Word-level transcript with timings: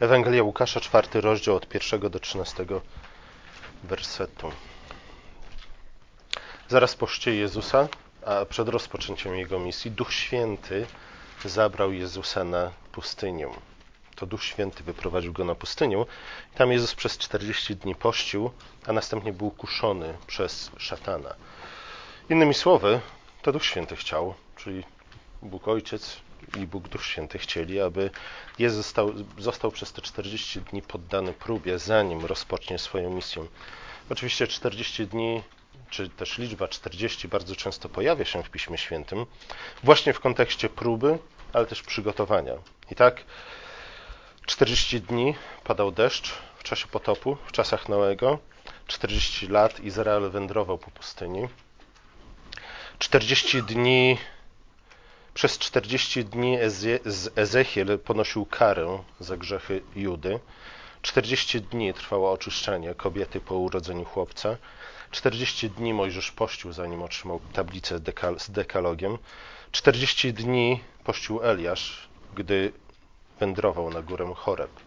Ewangelia 0.00 0.42
Łukasza, 0.42 0.80
czwarty 0.80 1.20
rozdział 1.20 1.56
od 1.56 1.68
pierwszego 1.68 2.10
do 2.10 2.20
trzynastego 2.20 2.80
wersetu. 3.84 4.52
Zaraz 6.68 6.96
po 6.96 7.06
chrzcie 7.06 7.34
Jezusa, 7.34 7.88
a 8.26 8.44
przed 8.44 8.68
rozpoczęciem 8.68 9.36
Jego 9.36 9.58
misji, 9.58 9.90
Duch 9.90 10.12
Święty 10.12 10.86
zabrał 11.44 11.92
Jezusa 11.92 12.44
na 12.44 12.70
pustynię. 12.92 13.48
To 14.16 14.26
Duch 14.26 14.44
Święty 14.44 14.84
wyprowadził 14.84 15.32
Go 15.32 15.44
na 15.44 15.54
pustynię. 15.54 16.04
Tam 16.54 16.72
Jezus 16.72 16.94
przez 16.94 17.18
40 17.18 17.76
dni 17.76 17.94
pościł, 17.94 18.50
a 18.86 18.92
następnie 18.92 19.32
był 19.32 19.50
kuszony 19.50 20.14
przez 20.26 20.70
szatana. 20.78 21.34
Innymi 22.30 22.54
słowy, 22.54 23.00
to 23.42 23.52
Duch 23.52 23.64
Święty 23.64 23.96
chciał, 23.96 24.34
czyli 24.56 24.84
Bóg 25.42 25.68
Ojciec 25.68 26.25
i 26.56 26.66
Bóg 26.66 26.88
Duch 26.88 27.04
Święty 27.04 27.38
chcieli, 27.38 27.80
aby 27.80 28.10
Jezus 28.58 28.76
został, 28.76 29.12
został 29.38 29.70
przez 29.70 29.92
te 29.92 30.02
40 30.02 30.60
dni 30.60 30.82
poddany 30.82 31.32
próbie, 31.32 31.78
zanim 31.78 32.24
rozpocznie 32.24 32.78
swoją 32.78 33.10
misję. 33.10 33.46
Oczywiście 34.10 34.46
40 34.46 35.06
dni, 35.06 35.42
czy 35.90 36.08
też 36.08 36.38
liczba 36.38 36.68
40 36.68 37.28
bardzo 37.28 37.56
często 37.56 37.88
pojawia 37.88 38.24
się 38.24 38.42
w 38.42 38.50
Piśmie 38.50 38.78
Świętym, 38.78 39.26
właśnie 39.82 40.12
w 40.12 40.20
kontekście 40.20 40.68
próby, 40.68 41.18
ale 41.52 41.66
też 41.66 41.82
przygotowania. 41.82 42.52
I 42.90 42.94
tak 42.94 43.24
40 44.46 45.00
dni 45.00 45.34
padał 45.64 45.92
deszcz 45.92 46.34
w 46.58 46.62
czasie 46.62 46.86
potopu, 46.86 47.36
w 47.46 47.52
czasach 47.52 47.88
Noego. 47.88 48.38
40 48.86 49.46
lat 49.46 49.80
Izrael 49.80 50.30
wędrował 50.30 50.78
po 50.78 50.90
pustyni. 50.90 51.48
40 52.98 53.62
dni 53.62 54.18
przez 55.36 55.58
40 55.58 56.24
dni 56.24 56.58
Ezechiel 57.36 57.98
ponosił 57.98 58.46
karę 58.46 59.02
za 59.20 59.36
grzechy 59.36 59.82
Judy. 59.96 60.40
40 61.02 61.60
dni 61.60 61.94
trwało 61.94 62.32
oczyszczenie 62.32 62.94
kobiety 62.94 63.40
po 63.40 63.54
urodzeniu 63.54 64.04
chłopca. 64.04 64.56
40 65.10 65.70
dni 65.70 65.94
Mojżesz 65.94 66.32
pościł, 66.32 66.72
zanim 66.72 67.02
otrzymał 67.02 67.40
tablicę 67.52 68.00
z 68.38 68.50
dekalogiem. 68.50 69.18
40 69.72 70.32
dni 70.32 70.80
pościł 71.04 71.42
Eliasz, 71.42 72.08
gdy 72.34 72.72
wędrował 73.40 73.90
na 73.90 74.02
górę 74.02 74.32
Choreb. 74.36 74.85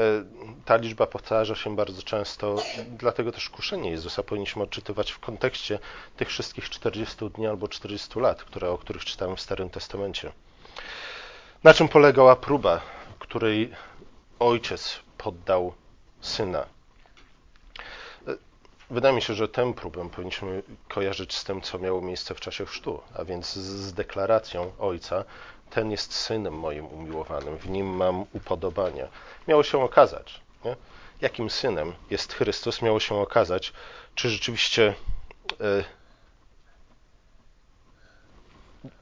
E, 0.00 0.24
ta 0.64 0.76
liczba 0.76 1.06
powtarza 1.06 1.54
się 1.54 1.76
bardzo 1.76 2.02
często, 2.02 2.56
dlatego 2.98 3.32
też 3.32 3.48
kuszenie 3.50 3.90
Jezusa 3.90 4.22
powinniśmy 4.22 4.62
odczytywać 4.62 5.12
w 5.12 5.18
kontekście 5.18 5.78
tych 6.16 6.28
wszystkich 6.28 6.70
40 6.70 7.30
dni 7.30 7.46
albo 7.46 7.68
40 7.68 8.20
lat, 8.20 8.44
które, 8.44 8.70
o 8.70 8.78
których 8.78 9.04
czytałem 9.04 9.36
w 9.36 9.40
Starym 9.40 9.70
Testamencie. 9.70 10.32
Na 11.64 11.74
czym 11.74 11.88
polegała 11.88 12.36
próba, 12.36 12.80
której 13.18 13.72
ojciec 14.38 15.00
poddał 15.18 15.74
syna? 16.20 16.66
Wydaje 18.90 19.14
mi 19.14 19.22
się, 19.22 19.34
że 19.34 19.48
tę 19.48 19.74
próbę 19.74 20.10
powinniśmy 20.10 20.62
kojarzyć 20.88 21.36
z 21.36 21.44
tym, 21.44 21.60
co 21.60 21.78
miało 21.78 22.00
miejsce 22.00 22.34
w 22.34 22.40
czasie 22.40 22.66
chrztu, 22.66 23.00
a 23.14 23.24
więc 23.24 23.54
z 23.54 23.92
deklaracją 23.92 24.72
ojca, 24.78 25.24
ten 25.70 25.90
jest 25.90 26.14
synem 26.14 26.54
moim 26.54 26.86
umiłowanym, 26.86 27.58
w 27.58 27.68
nim 27.68 27.86
mam 27.86 28.24
upodobania. 28.32 29.08
Miało 29.48 29.62
się 29.62 29.82
okazać, 29.82 30.40
nie? 30.64 30.76
jakim 31.20 31.50
synem 31.50 31.92
jest 32.10 32.32
Chrystus, 32.34 32.82
miało 32.82 33.00
się 33.00 33.14
okazać, 33.14 33.72
czy 34.14 34.30
rzeczywiście 34.30 34.94
y, 35.60 35.84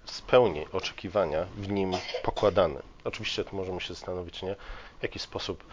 spełni 0.04 0.66
oczekiwania 0.72 1.46
w 1.56 1.68
nim 1.68 1.92
pokładane. 2.22 2.82
Oczywiście 3.04 3.44
tu 3.44 3.56
możemy 3.56 3.80
się 3.80 3.94
zastanowić, 3.94 4.42
nie? 4.42 4.56
w 4.98 5.02
jaki 5.02 5.18
sposób 5.18 5.64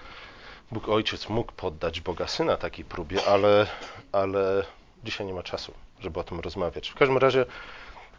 Bóg 0.72 0.90
Ojciec 0.90 1.30
mógł 1.30 1.52
poddać 1.52 2.02
Boga 2.02 2.28
Syna 2.28 2.58
takiej 2.58 2.86
próbie, 2.86 3.26
ale, 3.26 3.68
ale 4.12 4.66
dzisiaj 5.04 5.28
nie 5.28 5.34
ma 5.34 5.44
czasu, 5.44 5.74
żeby 6.00 6.20
o 6.20 6.24
tym 6.24 6.40
rozmawiać. 6.40 6.90
W 6.90 6.96
każdym 6.96 7.18
razie 7.18 7.46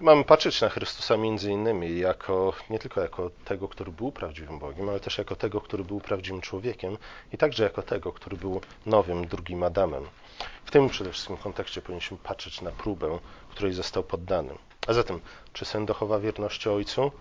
Mamy 0.00 0.24
patrzeć 0.24 0.60
na 0.60 0.68
Chrystusa 0.68 1.16
między 1.16 1.50
innymi 1.50 1.98
jako, 1.98 2.52
nie 2.70 2.78
tylko 2.78 3.00
jako 3.00 3.30
tego, 3.44 3.68
który 3.68 3.92
był 3.92 4.12
prawdziwym 4.12 4.58
Bogiem, 4.58 4.88
ale 4.88 5.00
też 5.00 5.18
jako 5.18 5.36
tego, 5.36 5.60
który 5.60 5.84
był 5.84 6.00
prawdziwym 6.00 6.40
człowiekiem 6.40 6.98
i 7.32 7.38
także 7.38 7.62
jako 7.62 7.82
tego, 7.82 8.12
który 8.12 8.36
był 8.36 8.60
nowym, 8.86 9.26
drugim 9.26 9.62
Adamem. 9.62 10.04
W 10.64 10.70
tym 10.70 10.88
przede 10.88 11.12
wszystkim 11.12 11.36
kontekście 11.36 11.82
powinniśmy 11.82 12.16
patrzeć 12.16 12.60
na 12.60 12.70
próbę, 12.70 13.18
której 13.56 13.72
został 13.72 14.02
poddany. 14.02 14.54
A 14.86 14.92
zatem, 14.92 15.20
czy 15.52 15.64
syn 15.64 15.86
dochowa 15.86 16.18
wierności 16.18 16.68
ojcu? 16.68 17.12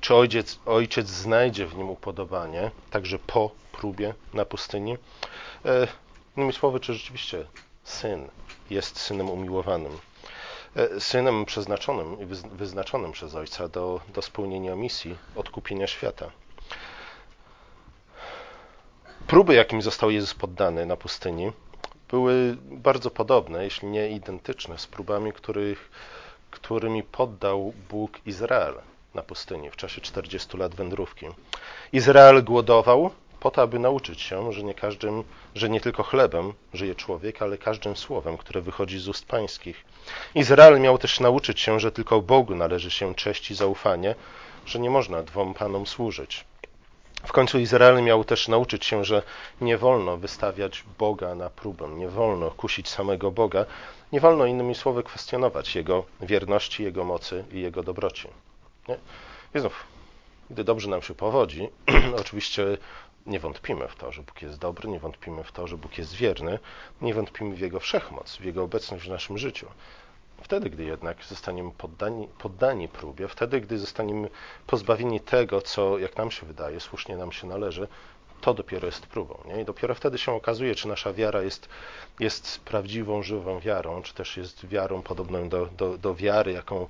Czy 0.00 0.14
ojciec, 0.14 0.58
ojciec 0.66 1.08
znajdzie 1.08 1.66
w 1.66 1.76
nim 1.76 1.90
upodobanie, 1.90 2.70
także 2.90 3.18
po 3.18 3.50
próbie 3.72 4.14
na 4.34 4.44
pustyni? 4.44 4.96
E, 5.64 5.88
innymi 6.36 6.52
słowy, 6.52 6.80
czy 6.80 6.94
rzeczywiście 6.94 7.46
syn 7.84 8.28
jest 8.70 8.98
synem 8.98 9.30
umiłowanym? 9.30 9.98
E, 10.76 11.00
synem 11.00 11.44
przeznaczonym 11.44 12.20
i 12.20 12.26
wyznaczonym 12.56 13.12
przez 13.12 13.34
Ojca 13.34 13.68
do, 13.68 14.00
do 14.14 14.22
spełnienia 14.22 14.76
misji 14.76 15.16
odkupienia 15.36 15.86
świata. 15.86 16.30
Próby, 19.26 19.54
jakim 19.54 19.82
został 19.82 20.10
Jezus 20.10 20.34
poddany 20.34 20.86
na 20.86 20.96
pustyni, 20.96 21.52
były 22.12 22.56
bardzo 22.62 23.10
podobne, 23.10 23.64
jeśli 23.64 23.88
nie 23.88 24.10
identyczne, 24.10 24.78
z 24.78 24.86
próbami, 24.86 25.32
których, 25.32 25.90
którymi 26.50 27.02
poddał 27.02 27.72
Bóg 27.90 28.26
Izrael 28.26 28.74
na 29.14 29.22
pustyni 29.22 29.70
w 29.70 29.76
czasie 29.76 30.00
40 30.00 30.56
lat 30.56 30.74
wędrówki. 30.74 31.26
Izrael 31.92 32.44
głodował, 32.44 33.10
po 33.40 33.50
to, 33.50 33.62
aby 33.62 33.78
nauczyć 33.78 34.20
się, 34.20 34.52
że 34.52 34.62
nie 34.62 34.74
każdym, 34.74 35.24
że 35.54 35.68
nie 35.68 35.80
tylko 35.80 36.02
chlebem 36.02 36.52
żyje 36.74 36.94
człowiek, 36.94 37.42
ale 37.42 37.58
każdym 37.58 37.96
słowem, 37.96 38.36
które 38.36 38.60
wychodzi 38.60 38.98
z 38.98 39.08
ust 39.08 39.26
pańskich. 39.26 39.84
Izrael 40.34 40.80
miał 40.80 40.98
też 40.98 41.20
nauczyć 41.20 41.60
się, 41.60 41.80
że 41.80 41.92
tylko 41.92 42.22
Bogu 42.22 42.54
należy 42.54 42.90
się 42.90 43.14
cześć 43.14 43.50
i 43.50 43.54
zaufanie, 43.54 44.14
że 44.66 44.78
nie 44.78 44.90
można 44.90 45.22
dwom 45.22 45.54
panom 45.54 45.86
służyć. 45.86 46.44
W 47.24 47.32
końcu 47.32 47.58
Izrael 47.58 48.02
miał 48.02 48.24
też 48.24 48.48
nauczyć 48.48 48.86
się, 48.86 49.04
że 49.04 49.22
nie 49.60 49.78
wolno 49.78 50.16
wystawiać 50.16 50.84
Boga 50.98 51.34
na 51.34 51.50
próbę, 51.50 51.88
nie 51.88 52.08
wolno 52.08 52.50
kusić 52.50 52.88
samego 52.88 53.30
Boga, 53.30 53.66
nie 54.12 54.20
wolno 54.20 54.46
innymi 54.46 54.74
słowy 54.74 55.02
kwestionować 55.02 55.74
Jego 55.76 56.04
wierności, 56.20 56.82
Jego 56.82 57.04
mocy 57.04 57.44
i 57.52 57.60
Jego 57.60 57.82
dobroci. 57.82 58.28
Nie? 58.88 58.96
I 59.54 59.60
znów, 59.60 59.84
gdy 60.50 60.64
dobrze 60.64 60.88
nam 60.88 61.02
się 61.02 61.14
powodzi, 61.14 61.68
oczywiście 62.20 62.64
nie 63.26 63.40
wątpimy 63.40 63.88
w 63.88 63.96
to, 63.96 64.12
że 64.12 64.22
Bóg 64.22 64.42
jest 64.42 64.58
dobry, 64.58 64.88
nie 64.88 65.00
wątpimy 65.00 65.44
w 65.44 65.52
to, 65.52 65.66
że 65.66 65.76
Bóg 65.76 65.98
jest 65.98 66.14
wierny, 66.14 66.58
nie 67.00 67.14
wątpimy 67.14 67.54
w 67.54 67.60
Jego 67.60 67.80
wszechmoc, 67.80 68.36
w 68.36 68.44
Jego 68.44 68.62
obecność 68.62 69.04
w 69.04 69.10
naszym 69.10 69.38
życiu. 69.38 69.66
Wtedy, 70.42 70.70
gdy 70.70 70.84
jednak 70.84 71.24
zostaniemy 71.24 71.70
poddani, 71.70 72.28
poddani 72.38 72.88
próbie, 72.88 73.28
wtedy, 73.28 73.60
gdy 73.60 73.78
zostaniemy 73.78 74.28
pozbawieni 74.66 75.20
tego, 75.20 75.62
co, 75.62 75.98
jak 75.98 76.16
nam 76.16 76.30
się 76.30 76.46
wydaje, 76.46 76.80
słusznie 76.80 77.16
nam 77.16 77.32
się 77.32 77.46
należy, 77.46 77.88
to 78.40 78.54
dopiero 78.54 78.86
jest 78.86 79.06
próbą. 79.06 79.38
Nie? 79.46 79.60
I 79.60 79.64
dopiero 79.64 79.94
wtedy 79.94 80.18
się 80.18 80.32
okazuje, 80.32 80.74
czy 80.74 80.88
nasza 80.88 81.12
wiara 81.12 81.42
jest, 81.42 81.68
jest 82.20 82.60
prawdziwą, 82.60 83.22
żywą 83.22 83.60
wiarą, 83.60 84.02
czy 84.02 84.14
też 84.14 84.36
jest 84.36 84.66
wiarą 84.66 85.02
podobną 85.02 85.48
do, 85.48 85.66
do, 85.66 85.98
do 85.98 86.14
wiary, 86.14 86.52
jaką 86.52 86.88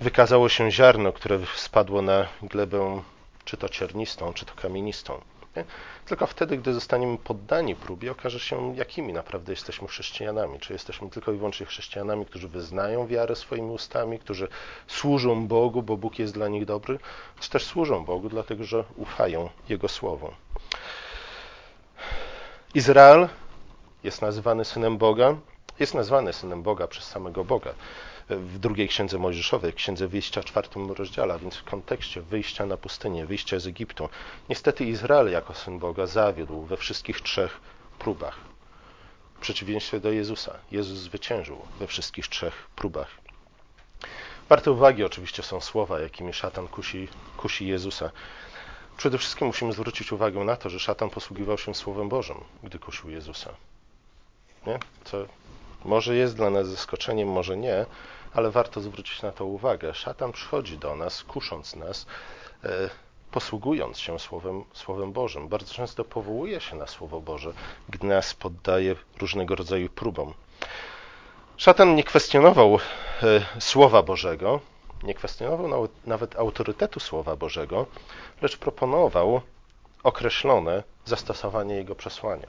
wykazało 0.00 0.48
się 0.48 0.70
ziarno, 0.70 1.12
które 1.12 1.38
spadło 1.56 2.02
na 2.02 2.26
glebę, 2.42 3.02
czy 3.44 3.56
to 3.56 3.68
ciernistą, 3.68 4.32
czy 4.32 4.46
to 4.46 4.54
kamienistą. 4.54 5.20
Tylko 6.06 6.26
wtedy, 6.26 6.58
gdy 6.58 6.74
zostaniemy 6.74 7.18
poddani 7.18 7.76
próbie, 7.76 8.12
okaże 8.12 8.40
się, 8.40 8.76
jakimi 8.76 9.12
naprawdę 9.12 9.52
jesteśmy 9.52 9.88
chrześcijanami. 9.88 10.58
Czy 10.58 10.72
jesteśmy 10.72 11.10
tylko 11.10 11.32
i 11.32 11.36
wyłącznie 11.36 11.66
chrześcijanami, 11.66 12.26
którzy 12.26 12.48
wyznają 12.48 13.06
wiarę 13.06 13.36
swoimi 13.36 13.70
ustami, 13.70 14.18
którzy 14.18 14.48
służą 14.86 15.46
Bogu, 15.46 15.82
bo 15.82 15.96
Bóg 15.96 16.18
jest 16.18 16.34
dla 16.34 16.48
nich 16.48 16.64
dobry, 16.64 16.98
czy 17.40 17.50
też 17.50 17.64
służą 17.64 18.04
Bogu, 18.04 18.28
dlatego 18.28 18.64
że 18.64 18.84
ufają 18.96 19.48
Jego 19.68 19.88
Słowu. 19.88 20.30
Izrael 22.74 23.28
jest 24.04 24.22
nazywany 24.22 24.64
synem 24.64 24.98
Boga, 24.98 25.36
jest 25.78 25.94
nazwany 25.94 26.32
synem 26.32 26.62
Boga 26.62 26.86
przez 26.86 27.04
samego 27.04 27.44
Boga 27.44 27.74
w 28.36 28.58
drugiej 28.58 28.88
księdze 28.88 29.18
Mojżeszowej, 29.18 29.72
księdze 29.72 30.08
wyjścia, 30.08 30.42
czwartym 30.42 30.92
rozdziale, 30.92 31.38
więc 31.38 31.56
w 31.56 31.64
kontekście 31.64 32.22
wyjścia 32.22 32.66
na 32.66 32.76
pustynię, 32.76 33.26
wyjścia 33.26 33.58
z 33.58 33.66
Egiptu. 33.66 34.08
Niestety 34.48 34.84
Izrael 34.84 35.30
jako 35.30 35.54
syn 35.54 35.78
Boga 35.78 36.06
zawiódł 36.06 36.62
we 36.62 36.76
wszystkich 36.76 37.20
trzech 37.20 37.60
próbach. 37.98 38.38
W 39.34 39.40
przeciwieństwie 39.40 40.00
do 40.00 40.12
Jezusa. 40.12 40.58
Jezus 40.70 40.98
zwyciężył 40.98 41.58
we 41.78 41.86
wszystkich 41.86 42.28
trzech 42.28 42.66
próbach. 42.76 43.08
Warte 44.48 44.72
uwagi 44.72 45.04
oczywiście 45.04 45.42
są 45.42 45.60
słowa, 45.60 46.00
jakimi 46.00 46.32
szatan 46.32 46.68
kusi, 46.68 47.08
kusi 47.36 47.66
Jezusa. 47.66 48.10
Przede 48.96 49.18
wszystkim 49.18 49.46
musimy 49.46 49.72
zwrócić 49.72 50.12
uwagę 50.12 50.40
na 50.40 50.56
to, 50.56 50.70
że 50.70 50.80
szatan 50.80 51.10
posługiwał 51.10 51.58
się 51.58 51.74
Słowem 51.74 52.08
Bożym, 52.08 52.36
gdy 52.62 52.78
kusił 52.78 53.10
Jezusa. 53.10 53.50
Nie? 54.66 54.78
Co 55.04 55.26
może 55.84 56.16
jest 56.16 56.36
dla 56.36 56.50
nas 56.50 56.68
zaskoczeniem, 56.68 57.28
może 57.28 57.56
nie, 57.56 57.86
ale 58.34 58.50
warto 58.50 58.80
zwrócić 58.80 59.22
na 59.22 59.32
to 59.32 59.44
uwagę. 59.44 59.94
Szatan 59.94 60.32
przychodzi 60.32 60.78
do 60.78 60.96
nas, 60.96 61.24
kusząc 61.24 61.76
nas, 61.76 62.06
e, 62.64 62.90
posługując 63.30 63.98
się 63.98 64.18
Słowem, 64.18 64.64
Słowem 64.72 65.12
Bożym. 65.12 65.48
Bardzo 65.48 65.74
często 65.74 66.04
powołuje 66.04 66.60
się 66.60 66.76
na 66.76 66.86
Słowo 66.86 67.20
Boże, 67.20 67.52
gdy 67.88 68.06
nas 68.06 68.34
poddaje 68.34 68.96
różnego 69.18 69.54
rodzaju 69.54 69.88
próbom. 69.88 70.34
Szatan 71.56 71.94
nie 71.94 72.04
kwestionował 72.04 72.78
e, 73.22 73.60
Słowa 73.60 74.02
Bożego, 74.02 74.60
nie 75.02 75.14
kwestionował 75.14 75.88
nawet 76.06 76.36
autorytetu 76.36 77.00
Słowa 77.00 77.36
Bożego, 77.36 77.86
lecz 78.42 78.56
proponował 78.56 79.40
określone 80.02 80.82
zastosowanie 81.04 81.74
jego 81.74 81.94
przesłania. 81.94 82.48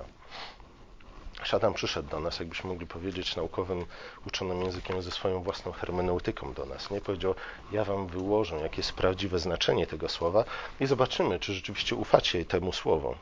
Szatan 1.43 1.73
przyszedł 1.73 2.09
do 2.09 2.19
nas, 2.19 2.39
jakbyśmy 2.39 2.69
mogli 2.69 2.87
powiedzieć, 2.87 3.35
naukowym, 3.35 3.85
uczonym 4.27 4.61
językiem 4.61 5.01
ze 5.01 5.11
swoją 5.11 5.43
własną 5.43 5.71
hermeneutyką 5.71 6.53
do 6.53 6.65
nas. 6.65 6.91
Nie 6.91 7.01
powiedział, 7.01 7.35
ja 7.71 7.83
wam 7.83 8.07
wyłożę, 8.07 8.55
jakie 8.55 8.77
jest 8.77 8.93
prawdziwe 8.93 9.39
znaczenie 9.39 9.87
tego 9.87 10.09
słowa 10.09 10.43
i 10.79 10.85
zobaczymy, 10.85 11.39
czy 11.39 11.53
rzeczywiście 11.53 11.95
ufacie 11.95 12.45
temu 12.45 12.73
słowu. 12.73 13.15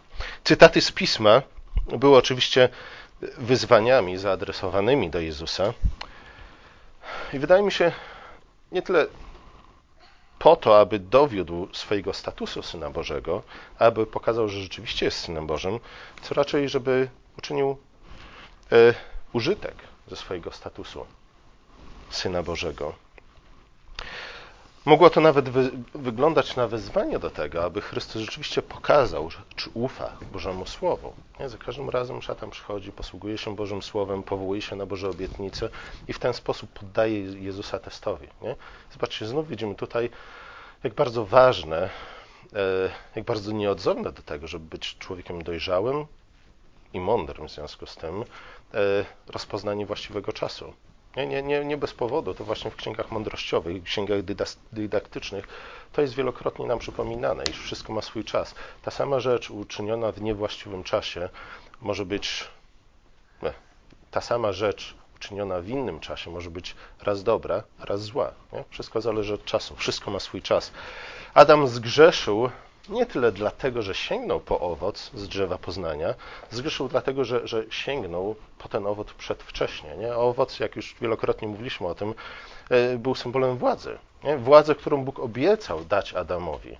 Cytaty 0.44 0.82
z 0.82 0.92
pisma 0.92 1.42
były 1.88 2.18
oczywiście 2.18 2.70
wyzwaniami 3.38 4.18
zaadresowanymi 4.18 5.10
do 5.10 5.20
Jezusa. 5.20 5.74
I 7.34 7.40
wydaje 7.40 7.64
mi 7.64 7.72
się, 7.72 7.92
nie 8.72 8.82
tyle 8.82 9.08
po 10.40 10.56
to, 10.56 10.80
aby 10.80 11.00
dowiódł 11.00 11.68
swojego 11.74 12.14
statusu 12.14 12.64
Syna 12.64 12.90
Bożego, 12.90 13.44
aby 13.80 14.06
pokazał, 14.06 14.50
że 14.50 14.62
rzeczywiście 14.62 15.06
jest 15.06 15.20
Synem 15.20 15.48
Bożym, 15.48 15.80
co 16.22 16.36
raczej, 16.36 16.70
żeby 16.70 17.10
uczynił 17.38 17.78
użytek 19.34 19.76
ze 20.08 20.16
swojego 20.16 20.52
statusu 20.52 21.06
Syna 22.10 22.44
Bożego. 22.44 22.94
Mogło 24.86 25.10
to 25.10 25.22
nawet 25.22 25.50
wy, 25.50 25.72
wyglądać 25.96 26.56
na 26.56 26.68
wezwanie 26.68 27.20
do 27.20 27.30
tego, 27.30 27.64
aby 27.64 27.82
Chrystus 27.82 28.22
rzeczywiście 28.22 28.62
pokazał, 28.62 29.30
czy 29.56 29.70
ufa 29.74 30.18
Bożemu 30.34 30.66
Słowu. 30.66 31.14
Nie? 31.40 31.50
Za 31.50 31.58
każdym 31.58 31.90
razem 31.90 32.22
szatan 32.22 32.50
przychodzi, 32.50 32.92
posługuje 32.92 33.38
się 33.38 33.56
Bożym 33.56 33.82
Słowem, 33.82 34.24
powołuje 34.24 34.62
się 34.62 34.76
na 34.76 34.86
Boże 34.86 35.10
obietnice 35.10 35.70
i 36.08 36.14
w 36.14 36.20
ten 36.20 36.34
sposób 36.34 36.70
poddaje 36.70 37.20
Jezusa 37.20 37.80
testowi. 37.80 38.28
Nie? 38.42 38.56
Zobaczcie, 38.92 39.26
znów 39.26 39.48
widzimy 39.48 39.76
tutaj, 39.76 40.10
jak 40.84 40.94
bardzo 40.94 41.26
ważne, 41.26 41.90
e, 42.54 42.90
jak 43.16 43.26
bardzo 43.26 43.52
nieodzowne 43.52 44.12
do 44.12 44.22
tego, 44.22 44.48
żeby 44.48 44.66
być 44.66 44.98
człowiekiem 44.98 45.44
dojrzałym 45.44 46.06
i 46.94 47.00
mądrym 47.00 47.48
w 47.48 47.52
związku 47.52 47.86
z 47.86 47.96
tym, 47.96 48.22
e, 48.22 48.26
rozpoznanie 49.28 49.86
właściwego 49.86 50.34
czasu. 50.34 50.74
Nie, 51.18 51.28
nie, 51.28 51.44
nie, 51.44 51.66
nie 51.66 51.78
bez 51.78 51.94
powodu, 51.94 52.34
to 52.34 52.44
właśnie 52.44 52.72
w 52.72 52.76
księgach 52.76 53.12
mądrościowych, 53.12 53.84
księgach 53.84 54.20
dydaktycznych, 54.72 55.48
to 55.94 56.02
jest 56.02 56.14
wielokrotnie 56.14 56.66
nam 56.66 56.80
przypominane, 56.80 57.44
iż 57.44 57.60
wszystko 57.60 57.94
ma 57.94 58.02
swój 58.02 58.24
czas. 58.24 58.56
Ta 58.82 58.92
sama 58.92 59.20
rzecz 59.20 59.50
uczyniona 59.50 60.12
w 60.12 60.22
niewłaściwym 60.22 60.84
czasie 60.84 61.30
może 61.82 62.06
być, 62.06 62.48
nie, 63.44 63.54
ta 64.12 64.22
sama 64.22 64.52
rzecz 64.52 64.96
uczyniona 65.16 65.62
w 65.62 65.68
innym 65.68 66.00
czasie 66.00 66.32
może 66.32 66.50
być 66.50 66.76
raz 67.02 67.24
dobra, 67.24 67.64
raz 67.80 68.02
zła. 68.02 68.32
Nie? 68.54 68.64
Wszystko 68.70 69.02
zależy 69.02 69.34
od 69.34 69.46
czasu, 69.46 69.76
wszystko 69.76 70.12
ma 70.12 70.20
swój 70.20 70.42
czas. 70.42 70.72
Adam 71.34 71.68
zgrzeszył 71.68 72.50
nie 72.90 73.06
tyle 73.06 73.32
dlatego, 73.32 73.82
że 73.82 73.96
sięgnął 73.96 74.40
po 74.40 74.60
owoc 74.60 75.12
z 75.14 75.28
drzewa 75.28 75.58
poznania, 75.58 76.14
zgrzeszył 76.52 76.88
dlatego, 76.88 77.26
że, 77.26 77.48
że 77.48 77.64
sięgnął 77.70 78.36
po 78.58 78.70
ten 78.70 78.88
owoc 78.88 79.14
przedwcześnie. 79.14 79.98
Nie? 79.98 80.16
Owoc, 80.16 80.60
jak 80.60 80.76
już 80.76 80.96
wielokrotnie 81.02 81.48
mówiliśmy 81.48 81.88
o 81.88 81.96
tym, 81.96 82.14
e, 82.70 82.98
był 82.98 83.16
symbolem 83.16 83.58
władzy. 83.58 83.98
Nie? 84.24 84.38
Władzy, 84.38 84.76
którą 84.76 85.04
Bóg 85.04 85.20
obiecał 85.20 85.86
dać 85.86 86.14
Adamowi. 86.14 86.78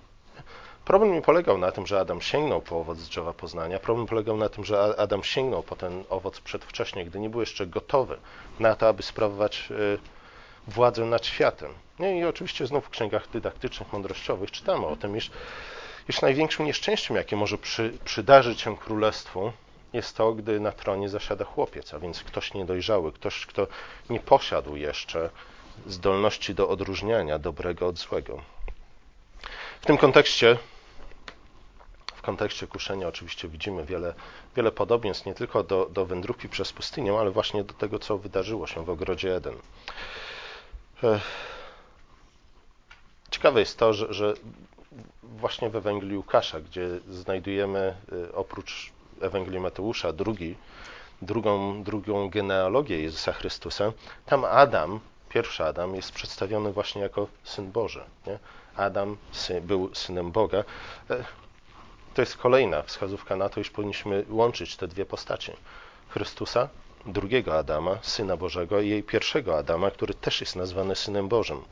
Problem 0.84 1.12
nie 1.12 1.22
polegał 1.22 1.58
na 1.58 1.72
tym, 1.72 1.86
że 1.86 2.00
Adam 2.00 2.20
sięgnął 2.20 2.62
po 2.62 2.80
owoc 2.80 2.98
z 2.98 3.08
drzewa 3.08 3.32
poznania. 3.32 3.78
Problem 3.78 4.06
polegał 4.06 4.36
na 4.36 4.48
tym, 4.48 4.64
że 4.64 4.94
Adam 4.98 5.24
sięgnął 5.24 5.62
po 5.62 5.76
ten 5.76 6.04
owoc 6.10 6.40
przedwcześnie, 6.40 7.04
gdy 7.04 7.20
nie 7.20 7.30
był 7.30 7.40
jeszcze 7.40 7.66
gotowy 7.66 8.16
na 8.60 8.76
to, 8.76 8.88
aby 8.88 9.02
sprawować 9.02 9.68
e, 9.70 9.74
władzę 10.70 11.04
nad 11.04 11.26
światem. 11.26 11.70
I 12.20 12.24
oczywiście 12.24 12.66
znów 12.66 12.86
w 12.86 12.90
księgach 12.90 13.28
dydaktycznych, 13.28 13.92
mądrościowych 13.92 14.50
czytamy 14.50 14.86
o 14.86 14.96
tym, 14.96 15.16
iż 15.16 15.30
iż 16.10 16.20
największym 16.20 16.66
nieszczęściem, 16.66 17.16
jakie 17.16 17.36
może 17.36 17.58
przy, 17.58 17.98
przydarzyć 18.04 18.60
się 18.60 18.76
królestwu, 18.76 19.52
jest 19.92 20.16
to, 20.16 20.32
gdy 20.32 20.60
na 20.60 20.72
tronie 20.72 21.08
zasiada 21.08 21.44
chłopiec, 21.44 21.94
a 21.94 21.98
więc 21.98 22.22
ktoś 22.22 22.54
niedojrzały, 22.54 23.12
ktoś, 23.12 23.46
kto 23.46 23.66
nie 24.10 24.20
posiadł 24.20 24.76
jeszcze 24.76 25.30
zdolności 25.86 26.54
do 26.54 26.68
odróżniania 26.68 27.38
dobrego 27.38 27.86
od 27.86 27.98
złego. 27.98 28.42
W 29.80 29.86
tym 29.86 29.98
kontekście, 29.98 30.58
w 32.14 32.22
kontekście 32.22 32.66
kuszenia, 32.66 33.08
oczywiście 33.08 33.48
widzimy 33.48 33.84
wiele, 33.84 34.14
wiele 34.56 34.72
podobieństw 34.72 35.26
nie 35.26 35.34
tylko 35.34 35.62
do, 35.62 35.86
do 35.86 36.06
wędrówki 36.06 36.48
przez 36.48 36.72
pustynię, 36.72 37.18
ale 37.18 37.30
właśnie 37.30 37.64
do 37.64 37.74
tego, 37.74 37.98
co 37.98 38.18
wydarzyło 38.18 38.66
się 38.66 38.84
w 38.84 38.90
ogrodzie 38.90 39.36
Eden. 39.36 39.54
Ciekawe 43.30 43.60
jest 43.60 43.78
to, 43.78 43.92
że, 43.92 44.14
że 44.14 44.34
właśnie 45.22 45.70
w 45.70 45.76
Ewangelii 45.76 46.16
Łukasza, 46.16 46.60
gdzie 46.60 46.88
znajdujemy 47.08 47.96
y, 48.12 48.34
oprócz 48.34 48.92
Ewangelii 49.20 49.60
Mateusza 49.60 50.12
drugi, 50.12 50.56
drugą, 51.22 51.82
drugą 51.82 52.30
genealogię 52.30 53.02
Jezusa 53.02 53.32
Chrystusa, 53.32 53.92
tam 54.26 54.44
Adam, 54.44 55.00
pierwszy 55.28 55.64
Adam, 55.64 55.94
jest 55.94 56.12
przedstawiony 56.12 56.72
właśnie 56.72 57.02
jako 57.02 57.26
Syn 57.44 57.72
Boży. 57.72 58.04
Nie? 58.26 58.38
Adam 58.76 59.16
był 59.62 59.94
Synem 59.94 60.32
Boga. 60.32 60.64
E, 61.10 61.24
to 62.14 62.22
jest 62.22 62.36
kolejna 62.36 62.82
wskazówka 62.82 63.36
na 63.36 63.48
to, 63.48 63.60
iż 63.60 63.70
powinniśmy 63.70 64.24
łączyć 64.28 64.76
te 64.76 64.88
dwie 64.88 65.06
postacie. 65.06 65.56
Chrystusa, 66.08 66.68
drugiego 67.06 67.58
Adama, 67.58 67.98
Syna 68.02 68.36
Bożego 68.36 68.80
i 68.80 68.88
jej 68.88 69.02
pierwszego 69.02 69.58
Adama, 69.58 69.90
który 69.90 70.14
też 70.14 70.40
jest 70.40 70.56
nazwany 70.56 70.96
Synem 70.96 71.28
Bożym. 71.28 71.62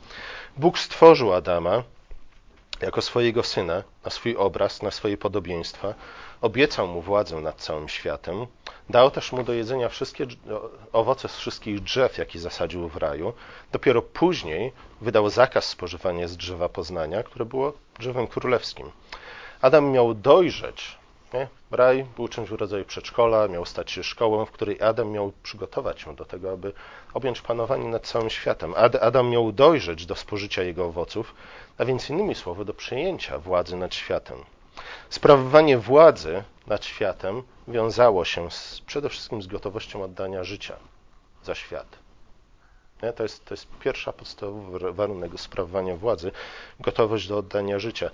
Bóg 0.57 0.79
stworzył 0.79 1.33
Adama 1.33 1.83
jako 2.81 3.01
swojego 3.01 3.43
syna, 3.43 3.83
na 4.05 4.11
swój 4.11 4.35
obraz, 4.35 4.81
na 4.81 4.91
swoje 4.91 5.17
podobieństwa, 5.17 5.93
obiecał 6.41 6.87
mu 6.87 7.01
władzę 7.01 7.35
nad 7.35 7.55
całym 7.55 7.89
światem, 7.89 8.47
dał 8.89 9.11
też 9.11 9.31
mu 9.31 9.43
do 9.43 9.53
jedzenia 9.53 9.89
wszystkie 9.89 10.27
owoce 10.93 11.27
z 11.27 11.37
wszystkich 11.37 11.79
drzew, 11.79 12.17
jakie 12.17 12.39
zasadził 12.39 12.89
w 12.89 12.97
raju. 12.97 13.33
Dopiero 13.71 14.01
później 14.01 14.71
wydał 15.01 15.29
zakaz 15.29 15.65
spożywania 15.65 16.27
z 16.27 16.37
drzewa 16.37 16.69
poznania, 16.69 17.23
które 17.23 17.45
było 17.45 17.73
drzewem 17.99 18.27
królewskim. 18.27 18.91
Adam 19.61 19.91
miał 19.91 20.13
dojrzeć. 20.13 20.98
Nie? 21.33 21.47
Był 22.15 22.27
czymś 22.27 22.49
w 22.49 22.53
rodzaju 22.53 22.85
przedszkola, 22.85 23.47
miał 23.47 23.65
stać 23.65 23.91
się 23.91 24.03
szkołą, 24.03 24.45
w 24.45 24.51
której 24.51 24.81
Adam 24.81 25.11
miał 25.11 25.33
przygotować 25.43 26.01
się 26.01 26.15
do 26.15 26.25
tego, 26.25 26.51
aby 26.51 26.73
objąć 27.13 27.41
panowanie 27.41 27.87
nad 27.87 28.07
całym 28.07 28.29
światem. 28.29 28.73
Adam 29.01 29.29
miał 29.29 29.51
dojrzeć 29.51 30.05
do 30.05 30.15
spożycia 30.15 30.63
jego 30.63 30.85
owoców, 30.85 31.35
a 31.77 31.85
więc 31.85 32.09
innymi 32.09 32.35
słowy 32.35 32.65
do 32.65 32.73
przejęcia 32.73 33.39
władzy 33.39 33.75
nad 33.75 33.95
światem. 33.95 34.37
Sprawowanie 35.09 35.77
władzy 35.77 36.43
nad 36.67 36.85
światem 36.85 37.43
wiązało 37.67 38.25
się 38.25 38.51
z, 38.51 38.81
przede 38.85 39.09
wszystkim 39.09 39.41
z 39.41 39.47
gotowością 39.47 40.03
oddania 40.03 40.43
życia 40.43 40.75
za 41.43 41.55
świat. 41.55 41.87
Nie? 43.03 43.13
To, 43.13 43.23
jest, 43.23 43.45
to 43.45 43.53
jest 43.53 43.67
pierwsza 43.79 44.13
podstawowy 44.13 44.93
warunek 44.93 45.31
sprawowania 45.37 45.95
władzy 45.95 46.31
gotowość 46.79 47.27
do 47.27 47.37
oddania 47.37 47.79
życia. 47.79 48.11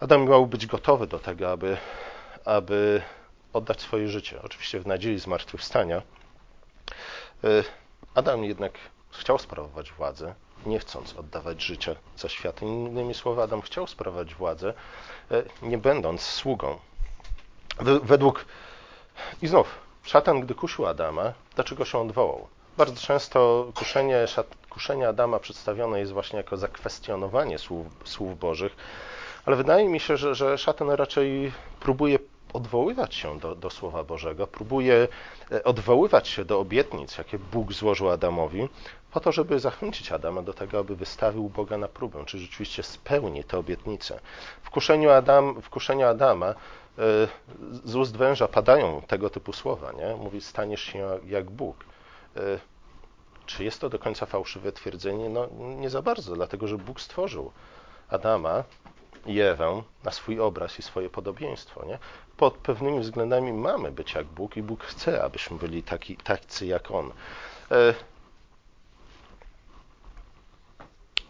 Adam 0.00 0.28
miał 0.28 0.46
być 0.46 0.66
gotowy 0.66 1.06
do 1.06 1.18
tego, 1.18 1.50
aby, 1.50 1.76
aby 2.48 3.02
oddać 3.52 3.80
swoje 3.80 4.08
życie. 4.08 4.42
Oczywiście 4.42 4.80
w 4.80 4.86
nadziei 4.86 5.18
zmartwychwstania. 5.18 6.02
Y, 7.44 7.64
Adam 8.14 8.44
jednak 8.44 8.72
chciał 9.10 9.38
sprawować 9.38 9.92
władzę, 9.92 10.34
nie 10.66 10.78
chcąc 10.78 11.14
oddawać 11.14 11.62
życia 11.62 11.94
za 12.16 12.28
świat. 12.28 12.62
Innymi 12.62 13.14
słowy, 13.14 13.42
Adam 13.42 13.62
chciał 13.62 13.86
sprawować 13.86 14.34
władzę, 14.34 14.74
e, 15.30 15.42
nie 15.62 15.78
będąc 15.78 16.22
sługą. 16.22 16.78
Według 18.02 18.44
i 19.42 19.46
znów, 19.46 19.78
szatan, 20.02 20.40
gdy 20.40 20.54
kusił 20.54 20.86
Adama, 20.86 21.32
dlaczego 21.54 21.84
się 21.84 21.98
odwołał? 21.98 22.48
Bardzo 22.76 23.00
często 23.00 23.66
kuszenie, 23.74 24.26
kuszenie 24.70 25.08
Adama 25.08 25.38
przedstawione 25.38 26.00
jest 26.00 26.12
właśnie 26.12 26.36
jako 26.36 26.56
zakwestionowanie 26.56 27.58
słów, 27.58 27.86
słów 28.04 28.38
Bożych, 28.38 28.76
ale 29.46 29.56
wydaje 29.56 29.88
mi 29.88 30.00
się, 30.00 30.16
że, 30.16 30.34
że 30.34 30.58
szatan 30.58 30.90
raczej 30.90 31.52
próbuje 31.80 32.17
odwoływać 32.52 33.14
się 33.14 33.38
do, 33.38 33.54
do 33.54 33.70
Słowa 33.70 34.04
Bożego, 34.04 34.46
próbuje 34.46 35.08
e, 35.52 35.64
odwoływać 35.64 36.28
się 36.28 36.44
do 36.44 36.60
obietnic, 36.60 37.18
jakie 37.18 37.38
Bóg 37.38 37.72
złożył 37.72 38.10
Adamowi, 38.10 38.68
po 39.10 39.20
to, 39.20 39.32
żeby 39.32 39.60
zachęcić 39.60 40.12
Adama 40.12 40.42
do 40.42 40.54
tego, 40.54 40.78
aby 40.78 40.96
wystawił 40.96 41.48
Boga 41.48 41.78
na 41.78 41.88
próbę, 41.88 42.24
czy 42.24 42.38
rzeczywiście 42.38 42.82
spełni 42.82 43.44
te 43.44 43.58
obietnice. 43.58 44.20
W 44.62 44.70
kuszeniu, 44.70 45.10
Adam, 45.10 45.62
w 45.62 45.70
kuszeniu 45.70 46.06
Adama 46.06 46.46
e, 46.46 46.54
z 47.84 47.96
ust 47.96 48.16
węża 48.16 48.48
padają 48.48 49.02
tego 49.02 49.30
typu 49.30 49.52
słowa. 49.52 49.92
Nie? 49.92 50.16
Mówi, 50.16 50.40
staniesz 50.40 50.82
się 50.82 51.18
jak 51.26 51.50
Bóg. 51.50 51.84
E, 52.36 52.40
czy 53.46 53.64
jest 53.64 53.80
to 53.80 53.88
do 53.88 53.98
końca 53.98 54.26
fałszywe 54.26 54.72
twierdzenie? 54.72 55.28
No 55.28 55.48
nie 55.58 55.90
za 55.90 56.02
bardzo, 56.02 56.34
dlatego 56.34 56.68
że 56.68 56.78
Bóg 56.78 57.00
stworzył 57.00 57.52
Adama 58.08 58.64
i 59.28 59.40
na 60.04 60.10
swój 60.10 60.40
obraz 60.40 60.78
i 60.78 60.82
swoje 60.82 61.10
podobieństwo. 61.10 61.84
Nie? 61.84 61.98
Pod 62.36 62.54
pewnymi 62.54 63.00
względami 63.00 63.52
mamy 63.52 63.92
być 63.92 64.14
jak 64.14 64.26
Bóg 64.26 64.56
i 64.56 64.62
Bóg 64.62 64.84
chce, 64.84 65.24
abyśmy 65.24 65.58
byli 65.58 65.82
taki, 65.82 66.16
tacy 66.16 66.66
jak 66.66 66.90
On. 66.90 67.12
E, 67.70 67.94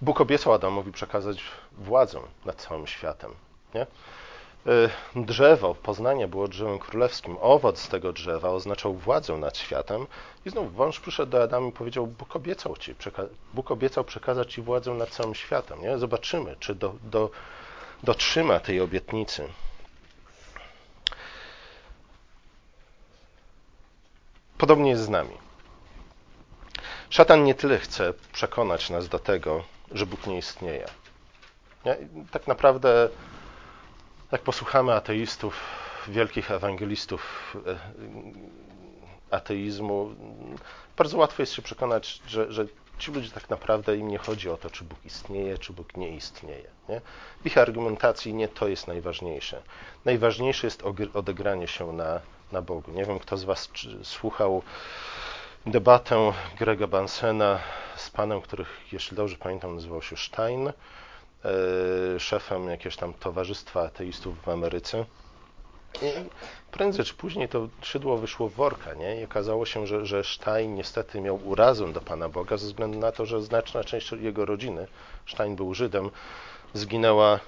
Bóg 0.01 0.21
obiecał 0.21 0.53
Adamowi 0.53 0.93
przekazać 0.93 1.43
władzę 1.73 2.21
nad 2.45 2.57
całym 2.57 2.87
światem. 2.87 3.35
Nie? 3.75 3.87
E, 4.67 4.91
drzewo 5.17 5.75
poznania 5.75 6.29
było 6.29 6.49
drzewem 6.49 6.79
królewskim. 6.79 7.37
Owoc 7.41 7.79
z 7.79 7.89
tego 7.89 8.13
drzewa 8.13 8.51
oznaczał 8.51 8.95
władzę 8.95 9.37
nad 9.37 9.59
światem. 9.59 10.07
I 10.47 10.51
znów 10.51 10.75
wąż 10.75 11.01
przyszedł 11.01 11.33
do 11.33 11.43
Adama 11.43 11.69
i 11.69 11.73
powiedział: 11.73 12.07
Bóg 12.07 12.37
obiecał, 12.37 12.77
ci, 12.77 12.95
Bóg 13.55 13.71
obiecał 13.71 14.05
przekazać 14.05 14.53
ci 14.53 14.63
władzę 14.63 14.95
nad 14.95 15.09
całym 15.09 15.35
światem. 15.35 15.83
Nie? 15.83 15.99
Zobaczymy, 15.99 16.57
czy 16.61 16.75
do, 16.75 16.95
do, 17.03 17.31
dotrzyma 18.03 18.61
tej 18.61 18.81
obietnicy. 18.81 19.49
Podobnie 24.59 24.91
jest 24.91 25.03
z 25.03 25.09
nami. 25.09 25.35
Szatan 27.11 27.45
nie 27.45 27.55
tyle 27.55 27.79
chce 27.79 28.13
przekonać 28.33 28.91
nas 28.91 29.09
do 29.09 29.19
tego, 29.19 29.65
że 29.93 30.07
Bóg 30.07 30.27
nie 30.27 30.39
istnieje. 30.39 30.87
Nie? 31.85 31.97
Tak 32.31 32.47
naprawdę, 32.47 33.09
jak 34.33 34.43
posłuchamy 34.43 34.93
ateistów, 34.95 35.61
wielkich 36.09 36.51
ewangelistów 36.51 37.57
e, 37.67 37.79
ateizmu, 39.31 40.15
bardzo 40.97 41.19
łatwo 41.19 41.43
jest 41.43 41.53
się 41.53 41.63
przekonać, 41.63 42.23
że, 42.27 42.53
że 42.53 42.67
ci 42.99 43.13
ludzie 43.13 43.31
tak 43.31 43.51
naprawdę 43.51 43.97
im 43.97 44.09
nie 44.09 44.19
chodzi 44.19 44.51
o 44.51 44.57
to, 44.57 44.71
czy 44.71 44.85
Bóg 44.85 44.99
istnieje, 45.05 45.59
czy 45.59 45.73
Bóg 45.73 45.97
nie 45.97 46.17
istnieje. 46.17 46.71
Nie? 46.89 47.01
W 47.43 47.47
ich 47.47 47.59
argumentacji 47.59 48.35
nie 48.35 48.49
to 48.49 48.69
jest 48.69 48.89
najważniejsze. 48.89 49.63
Najważniejsze 50.05 50.67
jest 50.67 50.83
odegranie 51.15 51.69
się 51.69 51.93
na, 51.93 52.21
na 52.53 52.63
Bogu. 52.63 52.93
Nie 52.93 53.05
wiem, 53.05 53.19
kto 53.19 53.37
z 53.37 53.45
Was 53.45 53.71
słuchał 54.03 54.63
debatę 55.67 56.33
Grega 56.59 56.87
Bansena 56.87 57.59
z 57.97 58.11
panem, 58.11 58.41
który, 58.41 58.65
jeśli 58.93 59.17
dobrze 59.17 59.37
pamiętam, 59.37 59.75
nazywał 59.75 60.03
się 60.03 60.17
Stein, 60.17 60.69
e, 60.69 60.73
szefem 62.21 62.69
jakiegoś 62.69 62.97
tam 62.97 63.15
towarzystwa 63.15 63.83
ateistów 63.83 64.43
w 64.43 64.49
Ameryce. 64.49 65.05
Prędzej 66.71 67.05
czy 67.05 67.15
później 67.15 67.49
to 67.49 67.69
szydło 67.83 68.17
wyszło 68.17 68.49
w 68.49 68.55
worka, 68.55 68.95
nie? 68.95 69.21
I 69.21 69.25
okazało 69.25 69.67
się, 69.67 69.87
że, 69.87 70.07
że 70.07 70.25
Stein 70.25 70.75
niestety 70.75 71.21
miał 71.21 71.41
urazę 71.45 71.93
do 71.93 72.01
Pana 72.01 72.29
Boga 72.29 72.57
ze 72.57 72.67
względu 72.67 72.99
na 72.99 73.13
to, 73.13 73.27
że 73.27 73.43
znaczna 73.43 73.85
część 73.85 74.13
jego 74.13 74.45
rodziny, 74.45 74.87
Stein 75.27 75.57
był 75.57 75.75
Żydem, 75.75 76.11
zginęła 76.75 77.37
y, 77.37 77.41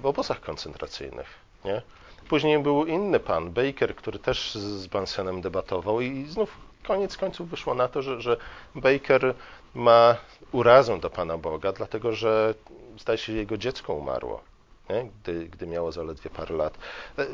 obozach 0.02 0.40
koncentracyjnych, 0.40 1.26
nie? 1.64 1.82
Później 2.28 2.58
był 2.58 2.86
inny 2.86 3.20
pan, 3.20 3.50
Baker, 3.50 3.96
który 3.96 4.18
też 4.18 4.54
z 4.54 4.86
Bansenem 4.86 5.40
debatował 5.40 6.00
i 6.00 6.26
znów 6.28 6.56
koniec 6.86 7.16
końców 7.16 7.50
wyszło 7.50 7.74
na 7.74 7.88
to, 7.88 8.02
że, 8.02 8.20
że 8.20 8.36
Baker 8.74 9.34
ma 9.74 10.16
urazę 10.52 11.00
do 11.00 11.10
Pana 11.10 11.38
Boga, 11.38 11.72
dlatego 11.72 12.12
że 12.12 12.54
zdaje 12.98 13.18
się, 13.18 13.32
jego 13.32 13.56
dziecko 13.56 13.94
umarło. 13.94 14.40
Nie? 14.90 15.08
Gdy, 15.22 15.48
gdy 15.48 15.66
miało 15.66 15.92
zaledwie 15.92 16.30
parę 16.30 16.56
lat. 16.56 16.78
E, 17.18 17.26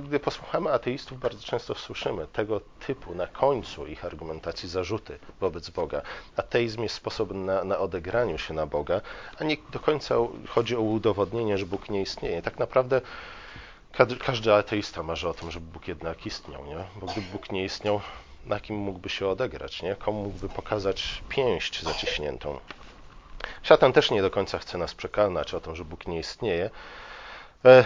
gdy 0.00 0.20
posłuchamy 0.20 0.72
ateistów, 0.72 1.20
bardzo 1.20 1.42
często 1.42 1.74
słyszymy 1.74 2.26
tego 2.26 2.60
typu 2.86 3.14
na 3.14 3.26
końcu 3.26 3.86
ich 3.86 4.04
argumentacji 4.04 4.68
zarzuty 4.68 5.18
wobec 5.40 5.70
Boga. 5.70 6.02
Ateizm 6.36 6.82
jest 6.82 6.94
sposobem 6.94 7.46
na, 7.46 7.64
na 7.64 7.78
odegraniu 7.78 8.38
się 8.38 8.54
na 8.54 8.66
Boga, 8.66 9.00
a 9.38 9.44
nie 9.44 9.56
do 9.72 9.80
końca 9.80 10.14
chodzi 10.48 10.76
o 10.76 10.80
udowodnienie, 10.80 11.58
że 11.58 11.66
Bóg 11.66 11.90
nie 11.90 12.02
istnieje. 12.02 12.42
Tak 12.42 12.58
naprawdę 12.58 13.00
każdy, 14.24 14.54
ateista 14.54 15.02
marzy 15.02 15.28
o 15.28 15.34
tym, 15.34 15.50
żeby 15.50 15.66
Bóg 15.72 15.88
jednak 15.88 16.26
istniał, 16.26 16.66
nie? 16.66 16.84
bo 17.00 17.06
gdyby 17.06 17.26
Bóg 17.32 17.52
nie 17.52 17.64
istniał, 17.64 18.00
na 18.46 18.60
kim 18.60 18.76
mógłby 18.76 19.08
się 19.08 19.28
odegrać, 19.28 19.82
nie? 19.82 19.96
komu 19.96 20.22
mógłby 20.22 20.48
pokazać 20.48 21.22
pięść 21.28 21.82
zaciśniętą. 21.82 22.58
Szatan 23.62 23.92
też 23.92 24.10
nie 24.10 24.22
do 24.22 24.30
końca 24.30 24.58
chce 24.58 24.78
nas 24.78 24.94
przekonać 24.94 25.54
o 25.54 25.60
tym, 25.60 25.76
że 25.76 25.84
Bóg 25.84 26.06
nie 26.06 26.18
istnieje. 26.18 26.70
E, 27.64 27.84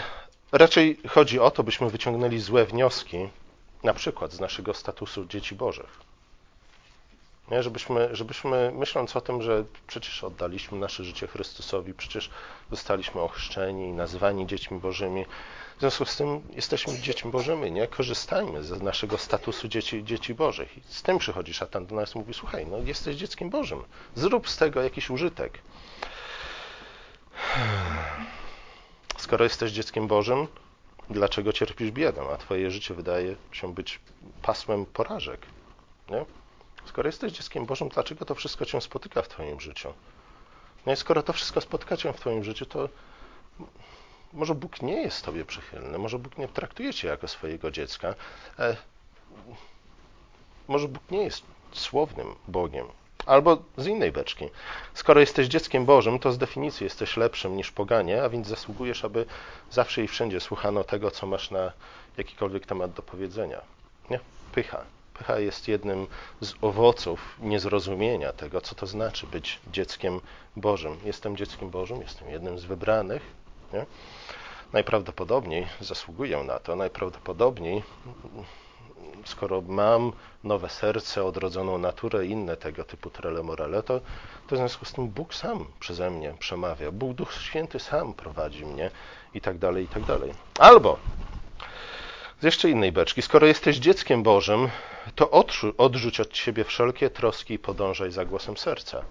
raczej 0.52 1.00
chodzi 1.08 1.40
o 1.40 1.50
to, 1.50 1.62
byśmy 1.62 1.90
wyciągnęli 1.90 2.38
złe 2.38 2.64
wnioski, 2.64 3.28
na 3.84 3.94
przykład 3.94 4.32
z 4.32 4.40
naszego 4.40 4.74
statusu 4.74 5.26
dzieci 5.26 5.54
Bożych. 5.54 6.13
Nie? 7.50 7.62
Żebyśmy, 7.62 8.08
żebyśmy 8.12 8.72
myśląc 8.74 9.16
o 9.16 9.20
tym, 9.20 9.42
że 9.42 9.64
przecież 9.86 10.24
oddaliśmy 10.24 10.78
nasze 10.78 11.04
życie 11.04 11.26
Chrystusowi, 11.26 11.94
przecież 11.94 12.30
zostaliśmy 12.70 13.20
ochrzczeni 13.20 13.88
i 13.88 13.92
nazywani 13.92 14.46
dziećmi 14.46 14.80
Bożymi, 14.80 15.24
w 15.76 15.80
związku 15.80 16.04
z 16.04 16.16
tym 16.16 16.42
jesteśmy 16.50 16.98
dziećmi 16.98 17.30
Bożymi, 17.30 17.72
nie? 17.72 17.88
Korzystajmy 17.88 18.64
z 18.64 18.82
naszego 18.82 19.18
statusu 19.18 19.68
dzieci, 19.68 20.04
dzieci 20.04 20.34
Bożych. 20.34 20.78
I 20.78 20.80
z 20.88 21.02
tym 21.02 21.18
przychodzi 21.18 21.54
szatan 21.54 21.86
do 21.86 21.94
nas 21.94 22.14
i 22.14 22.18
mówi, 22.18 22.34
słuchaj, 22.34 22.66
no 22.66 22.78
jesteś 22.78 23.16
dzieckiem 23.16 23.50
Bożym. 23.50 23.84
Zrób 24.14 24.48
z 24.48 24.56
tego 24.56 24.82
jakiś 24.82 25.10
użytek. 25.10 25.58
Skoro 29.18 29.44
jesteś 29.44 29.72
dzieckiem 29.72 30.06
Bożym, 30.06 30.46
dlaczego 31.10 31.52
cierpisz 31.52 31.90
biedę, 31.90 32.22
a 32.34 32.36
twoje 32.36 32.70
życie 32.70 32.94
wydaje 32.94 33.36
się 33.52 33.74
być 33.74 34.00
pasmem 34.42 34.86
porażek? 34.86 35.46
Nie? 36.10 36.24
Skoro 36.86 37.08
jesteś 37.08 37.32
dzieckiem 37.32 37.66
Bożym, 37.66 37.88
dlaczego 37.88 38.24
to 38.24 38.34
wszystko 38.34 38.64
cię 38.64 38.80
spotyka 38.80 39.22
w 39.22 39.28
twoim 39.28 39.60
życiu? 39.60 39.92
No 40.86 40.92
i 40.92 40.96
skoro 40.96 41.22
to 41.22 41.32
wszystko 41.32 41.60
spotyka 41.60 41.96
cię 41.96 42.12
w 42.12 42.20
twoim 42.20 42.44
życiu, 42.44 42.66
to 42.66 42.88
może 44.32 44.54
Bóg 44.54 44.82
nie 44.82 45.02
jest 45.02 45.24
Tobie 45.24 45.44
przychylny, 45.44 45.98
może 45.98 46.18
Bóg 46.18 46.38
nie 46.38 46.48
traktuje 46.48 46.94
Cię 46.94 47.08
jako 47.08 47.28
swojego 47.28 47.70
dziecka, 47.70 48.14
e, 48.58 48.76
może 50.68 50.88
Bóg 50.88 51.02
nie 51.10 51.22
jest 51.22 51.42
słownym 51.72 52.34
Bogiem. 52.48 52.86
Albo 53.26 53.62
z 53.76 53.86
innej 53.86 54.12
beczki. 54.12 54.48
Skoro 54.94 55.20
jesteś 55.20 55.46
dzieckiem 55.46 55.84
Bożym, 55.84 56.18
to 56.18 56.32
z 56.32 56.38
definicji 56.38 56.84
jesteś 56.84 57.16
lepszym 57.16 57.56
niż 57.56 57.70
poganie, 57.70 58.22
a 58.22 58.28
więc 58.28 58.46
zasługujesz, 58.46 59.04
aby 59.04 59.26
zawsze 59.70 60.04
i 60.04 60.08
wszędzie 60.08 60.40
słuchano 60.40 60.84
tego, 60.84 61.10
co 61.10 61.26
masz 61.26 61.50
na 61.50 61.72
jakikolwiek 62.16 62.66
temat 62.66 62.92
do 62.92 63.02
powiedzenia. 63.02 63.60
Nie? 64.10 64.20
Pycha. 64.52 64.84
Pycha 65.14 65.38
jest 65.38 65.68
jednym 65.68 66.06
z 66.40 66.54
owoców 66.60 67.36
niezrozumienia 67.40 68.32
tego, 68.32 68.60
co 68.60 68.74
to 68.74 68.86
znaczy 68.86 69.26
być 69.26 69.60
dzieckiem 69.72 70.20
Bożym. 70.56 70.96
Jestem 71.04 71.36
dzieckiem 71.36 71.70
Bożym, 71.70 72.00
jestem 72.00 72.28
jednym 72.28 72.58
z 72.58 72.64
wybranych. 72.64 73.22
Nie? 73.72 73.86
najprawdopodobniej 74.74 75.66
zasługuję 75.80 76.44
na 76.44 76.58
to, 76.58 76.76
najprawdopodobniej 76.76 77.82
skoro 79.24 79.60
mam 79.60 80.12
nowe 80.44 80.68
serce, 80.68 81.24
odrodzoną 81.24 81.78
naturę 81.78 82.26
i 82.26 82.30
inne 82.30 82.56
tego 82.56 82.84
typu 82.84 83.10
trele 83.10 83.42
morale, 83.42 83.82
to, 83.82 84.00
to 84.46 84.56
w 84.56 84.58
związku 84.58 84.84
z 84.84 84.92
tym 84.92 85.08
Bóg 85.08 85.34
sam 85.34 85.66
przeze 85.80 86.10
mnie 86.10 86.34
przemawia. 86.38 86.90
Bóg 86.92 87.12
Duch 87.12 87.32
Święty 87.32 87.78
sam 87.78 88.14
prowadzi 88.14 88.66
mnie 88.66 88.90
i 89.34 89.40
tak 89.40 89.58
dalej, 89.58 89.84
i 89.84 89.88
tak 89.88 90.04
dalej. 90.04 90.34
Albo 90.58 90.98
z 92.40 92.44
jeszcze 92.44 92.70
innej 92.70 92.92
beczki, 92.92 93.22
skoro 93.22 93.46
jesteś 93.46 93.76
dzieckiem 93.76 94.22
Bożym, 94.22 94.68
to 95.14 95.30
odrzuć 95.78 96.20
od 96.20 96.36
siebie 96.36 96.64
wszelkie 96.64 97.10
troski 97.10 97.54
i 97.54 97.58
podążaj 97.58 98.10
za 98.10 98.24
głosem 98.24 98.56
serca. 98.56 99.04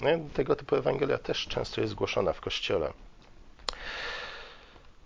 No, 0.00 0.08
tego 0.34 0.56
typu 0.56 0.76
Ewangelia 0.76 1.18
też 1.18 1.46
często 1.48 1.80
jest 1.80 1.94
głoszona 1.94 2.32
w 2.32 2.40
Kościele. 2.40 2.92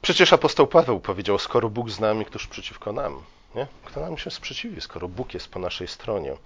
Przecież 0.02 0.32
apostoł 0.32 0.66
Paweł 0.66 1.00
powiedział, 1.00 1.38
skoro 1.38 1.68
Bóg 1.68 1.90
z 1.90 2.00
nami, 2.00 2.24
któż 2.24 2.46
przeciwko 2.46 2.92
nam? 2.92 3.22
Nie? 3.54 3.66
Kto 3.84 4.00
nam 4.00 4.18
się 4.18 4.30
sprzeciwi, 4.30 4.80
skoro 4.80 5.08
Bóg 5.08 5.34
jest 5.34 5.48
po 5.48 5.58
naszej 5.58 5.88
stronie? 5.88 6.32
E, 6.32 6.36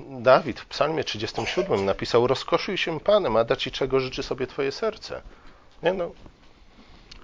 Dawid 0.00 0.60
w 0.60 0.66
psalmie 0.66 1.04
37 1.04 1.84
napisał, 1.84 2.26
rozkoszuj 2.26 2.76
się 2.76 3.00
Panem, 3.00 3.36
a 3.36 3.44
da 3.44 3.56
Ci 3.56 3.70
czego 3.70 4.00
życzy 4.00 4.22
sobie 4.22 4.46
Twoje 4.46 4.72
serce. 4.72 5.22
Nie? 5.82 5.92
No, 5.92 6.10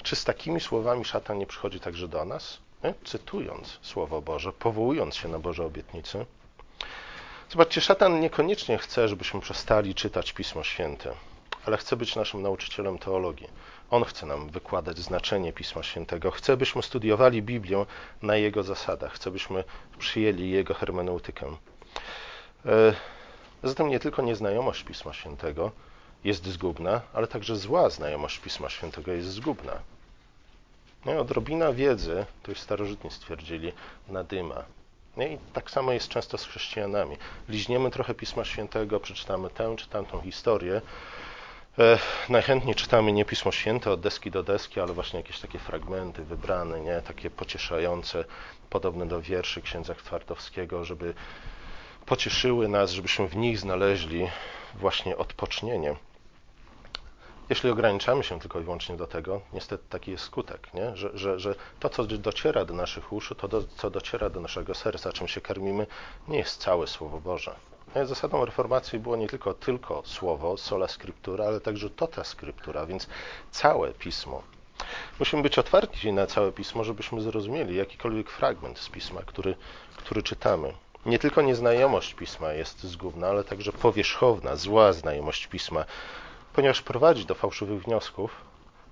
czy 0.02 0.16
z 0.16 0.24
takimi 0.24 0.60
słowami 0.60 1.04
szatan 1.04 1.38
nie 1.38 1.46
przychodzi 1.46 1.80
także 1.80 2.08
do 2.08 2.24
nas? 2.24 2.63
Nie? 2.84 2.94
Cytując 3.04 3.78
Słowo 3.82 4.22
Boże, 4.22 4.52
powołując 4.52 5.16
się 5.16 5.28
na 5.28 5.38
Boże 5.38 5.64
obietnice. 5.64 6.26
Zobaczcie, 7.50 7.80
szatan 7.80 8.20
niekoniecznie 8.20 8.78
chce, 8.78 9.08
żebyśmy 9.08 9.40
przestali 9.40 9.94
czytać 9.94 10.32
Pismo 10.32 10.62
Święte, 10.62 11.14
ale 11.66 11.76
chce 11.76 11.96
być 11.96 12.16
naszym 12.16 12.42
nauczycielem 12.42 12.98
teologii. 12.98 13.48
On 13.90 14.04
chce 14.04 14.26
nam 14.26 14.48
wykładać 14.48 14.98
znaczenie 14.98 15.52
Pisma 15.52 15.82
Świętego. 15.82 16.30
Chce, 16.30 16.56
byśmy 16.56 16.82
studiowali 16.82 17.42
Biblię 17.42 17.86
na 18.22 18.36
Jego 18.36 18.62
zasadach. 18.62 19.12
Chce, 19.12 19.30
byśmy 19.30 19.64
przyjęli 19.98 20.50
Jego 20.50 20.74
hermeneutykę. 20.74 21.56
E, 22.66 22.94
zatem 23.62 23.88
nie 23.88 24.00
tylko 24.00 24.22
nieznajomość 24.22 24.82
Pisma 24.84 25.12
Świętego 25.12 25.70
jest 26.24 26.46
zgubna, 26.46 27.00
ale 27.12 27.26
także 27.26 27.56
zła 27.56 27.90
znajomość 27.90 28.38
Pisma 28.38 28.70
Świętego 28.70 29.12
jest 29.12 29.28
zgubna. 29.28 29.93
No 31.06 31.20
odrobina 31.20 31.72
wiedzy, 31.72 32.26
to 32.42 32.50
już 32.50 32.60
starożytni 32.60 33.10
stwierdzili, 33.10 33.72
nadyma. 34.08 34.64
No 35.16 35.24
I 35.24 35.38
tak 35.52 35.70
samo 35.70 35.92
jest 35.92 36.08
często 36.08 36.38
z 36.38 36.44
chrześcijanami. 36.44 37.16
Liźniemy 37.48 37.90
trochę 37.90 38.14
Pisma 38.14 38.44
Świętego, 38.44 39.00
przeczytamy 39.00 39.50
tę 39.50 39.76
czy 39.76 39.88
tamtą 39.88 40.20
historię, 40.20 40.80
najchętniej 42.28 42.74
czytamy 42.74 43.12
nie 43.12 43.24
Pismo 43.24 43.52
Święte 43.52 43.90
od 43.90 44.00
deski 44.00 44.30
do 44.30 44.42
deski, 44.42 44.80
ale 44.80 44.92
właśnie 44.92 45.20
jakieś 45.20 45.40
takie 45.40 45.58
fragmenty 45.58 46.24
wybrane, 46.24 46.80
nie? 46.80 47.00
takie 47.00 47.30
pocieszające, 47.30 48.24
podobne 48.70 49.06
do 49.08 49.20
wierszy 49.20 49.62
księdza 49.62 49.94
Twardowskiego, 49.94 50.84
żeby 50.84 51.14
pocieszyły 52.06 52.68
nas, 52.68 52.90
żebyśmy 52.90 53.28
w 53.28 53.36
nich 53.36 53.58
znaleźli 53.58 54.28
właśnie 54.74 55.16
odpocznienie. 55.16 55.96
Jeśli 57.50 57.70
ograniczamy 57.70 58.24
się 58.24 58.40
tylko 58.40 58.60
i 58.60 58.62
wyłącznie 58.62 58.96
do 58.96 59.06
tego, 59.06 59.40
niestety 59.52 59.84
taki 59.88 60.10
jest 60.10 60.24
skutek, 60.24 60.74
nie? 60.74 60.96
Że, 60.96 61.10
że, 61.18 61.40
że 61.40 61.54
to, 61.80 61.88
co 61.88 62.04
dociera 62.04 62.64
do 62.64 62.74
naszych 62.74 63.12
uszu, 63.12 63.34
to, 63.34 63.48
do, 63.48 63.62
co 63.76 63.90
dociera 63.90 64.30
do 64.30 64.40
naszego 64.40 64.74
serca, 64.74 65.12
czym 65.12 65.28
się 65.28 65.40
karmimy, 65.40 65.86
nie 66.28 66.38
jest 66.38 66.60
całe 66.60 66.86
Słowo 66.86 67.20
Boże. 67.20 67.54
Zasadą 68.04 68.44
reformacji 68.44 68.98
było 68.98 69.16
nie 69.16 69.28
tylko 69.28 69.54
tylko 69.54 70.02
słowo, 70.06 70.56
sola 70.56 70.88
scriptura, 70.88 71.44
ale 71.46 71.60
także 71.60 71.90
tota 71.90 72.24
scriptura, 72.24 72.86
więc 72.86 73.08
całe 73.50 73.92
pismo. 73.92 74.42
Musimy 75.18 75.42
być 75.42 75.58
otwarci 75.58 76.12
na 76.12 76.26
całe 76.26 76.52
pismo, 76.52 76.84
żebyśmy 76.84 77.20
zrozumieli 77.20 77.76
jakikolwiek 77.76 78.30
fragment 78.30 78.78
z 78.78 78.88
pisma, 78.88 79.20
który, 79.26 79.56
który 79.96 80.22
czytamy. 80.22 80.72
Nie 81.06 81.18
tylko 81.18 81.42
nieznajomość 81.42 82.14
pisma 82.14 82.52
jest 82.52 82.84
zgubna, 82.84 83.28
ale 83.28 83.44
także 83.44 83.72
powierzchowna, 83.72 84.56
zła 84.56 84.92
znajomość 84.92 85.46
pisma, 85.46 85.84
ponieważ 86.54 86.82
prowadzi 86.82 87.26
do 87.26 87.34
fałszywych 87.34 87.82
wniosków, 87.82 88.30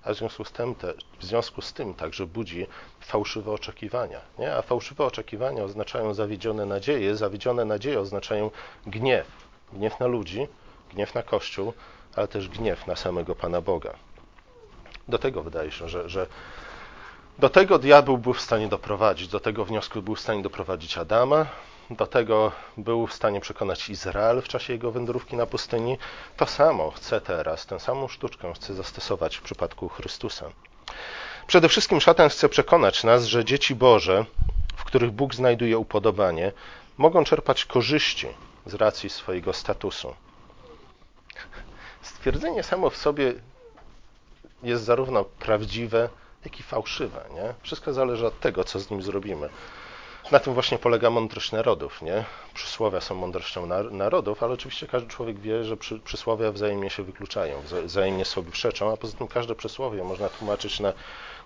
a 0.03 0.13
w 0.13 0.17
związku 0.17 0.45
z 0.45 0.51
tym, 0.51 0.75
te, 0.75 0.93
w 1.19 1.25
związku 1.25 1.61
z 1.61 1.73
tym 1.73 1.93
także 1.93 2.25
budzi 2.25 2.67
fałszywe 2.99 3.51
oczekiwania. 3.51 4.21
Nie? 4.39 4.55
A 4.55 4.61
fałszywe 4.61 5.05
oczekiwania 5.05 5.63
oznaczają 5.63 6.13
zawiedzione 6.13 6.65
nadzieje, 6.65 7.15
zawiedzione 7.15 7.65
nadzieje 7.65 7.99
oznaczają 7.99 8.51
gniew. 8.87 9.27
Gniew 9.73 9.99
na 9.99 10.07
ludzi, 10.07 10.47
gniew 10.93 11.15
na 11.15 11.23
Kościół, 11.23 11.73
ale 12.15 12.27
też 12.27 12.49
gniew 12.49 12.87
na 12.87 12.95
samego 12.95 13.35
Pana 13.35 13.61
Boga. 13.61 13.93
Do 15.07 15.17
tego 15.17 15.43
wydaje 15.43 15.71
się, 15.71 15.89
że, 15.89 16.09
że 16.09 16.27
do 17.39 17.49
tego 17.49 17.79
diabeł 17.79 18.17
był 18.17 18.33
w 18.33 18.41
stanie 18.41 18.67
doprowadzić, 18.67 19.27
do 19.27 19.39
tego 19.39 19.65
wniosku 19.65 20.01
był 20.01 20.15
w 20.15 20.19
stanie 20.19 20.41
doprowadzić 20.41 20.97
Adama, 20.97 21.45
do 21.95 22.07
tego 22.07 22.51
był 22.77 23.07
w 23.07 23.13
stanie 23.13 23.41
przekonać 23.41 23.89
Izrael 23.89 24.41
w 24.41 24.47
czasie 24.47 24.73
jego 24.73 24.91
wędrówki 24.91 25.35
na 25.35 25.45
pustyni. 25.45 25.97
To 26.37 26.45
samo 26.45 26.91
chce 26.91 27.21
teraz, 27.21 27.65
tę 27.65 27.79
samą 27.79 28.07
sztuczkę 28.07 28.53
chce 28.53 28.73
zastosować 28.73 29.37
w 29.37 29.41
przypadku 29.41 29.89
Chrystusa. 29.89 30.49
Przede 31.47 31.69
wszystkim 31.69 32.01
szatan 32.01 32.29
chce 32.29 32.49
przekonać 32.49 33.03
nas, 33.03 33.25
że 33.25 33.45
dzieci 33.45 33.75
Boże, 33.75 34.25
w 34.75 34.83
których 34.83 35.11
Bóg 35.11 35.35
znajduje 35.35 35.77
upodobanie, 35.77 36.51
mogą 36.97 37.23
czerpać 37.23 37.65
korzyści 37.65 38.27
z 38.65 38.73
racji 38.73 39.09
swojego 39.09 39.53
statusu. 39.53 40.15
Stwierdzenie 42.01 42.63
samo 42.63 42.89
w 42.89 42.97
sobie 42.97 43.33
jest 44.63 44.83
zarówno 44.83 45.23
prawdziwe, 45.23 46.09
jak 46.45 46.59
i 46.59 46.63
fałszywe. 46.63 47.25
Nie? 47.33 47.53
Wszystko 47.61 47.93
zależy 47.93 48.27
od 48.27 48.39
tego, 48.39 48.63
co 48.63 48.79
z 48.79 48.89
nim 48.89 49.01
zrobimy. 49.01 49.49
Na 50.31 50.39
tym 50.39 50.53
właśnie 50.53 50.77
polega 50.77 51.09
mądrość 51.09 51.51
narodów, 51.51 52.01
nie? 52.01 52.25
Przysłowia 52.53 53.01
są 53.01 53.15
mądrością 53.15 53.65
narodów, 53.91 54.43
ale 54.43 54.53
oczywiście 54.53 54.87
każdy 54.87 55.09
człowiek 55.09 55.39
wie, 55.39 55.63
że 55.63 55.77
przy, 55.77 55.99
przysłowia 55.99 56.51
wzajemnie 56.51 56.89
się 56.89 57.03
wykluczają, 57.03 57.61
wzajemnie 57.85 58.25
sobie 58.25 58.51
przeczą, 58.51 58.93
a 58.93 58.97
poza 58.97 59.17
tym 59.17 59.27
każde 59.27 59.55
przysłowie 59.55 60.03
można 60.03 60.29
tłumaczyć 60.29 60.79
na 60.79 60.93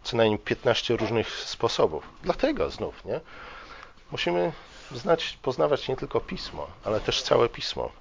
co 0.03 0.17
najmniej 0.17 0.39
15 0.39 0.97
różnych 0.97 1.29
sposobów. 1.31 2.03
Dlatego 2.23 2.69
znów, 2.69 3.05
nie? 3.05 3.19
Musimy 4.11 4.51
znać, 4.91 5.37
poznawać 5.41 5.87
nie 5.87 5.95
tylko 5.95 6.19
pismo, 6.19 6.67
ale 6.83 6.99
też 6.99 7.21
całe 7.21 7.49
pismo. 7.49 7.91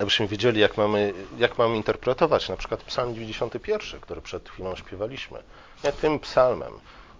Abyśmy 0.00 0.28
wiedzieli, 0.28 0.60
jak 0.60 0.76
mamy, 0.76 1.14
jak 1.38 1.58
mamy 1.58 1.76
interpretować 1.76 2.48
na 2.48 2.56
przykład 2.56 2.82
psalm 2.82 3.14
91, 3.14 4.00
który 4.00 4.20
przed 4.20 4.48
chwilą 4.48 4.76
śpiewaliśmy. 4.76 5.42
Nie 5.84 5.92
tym 5.92 6.18
psalmem 6.18 6.72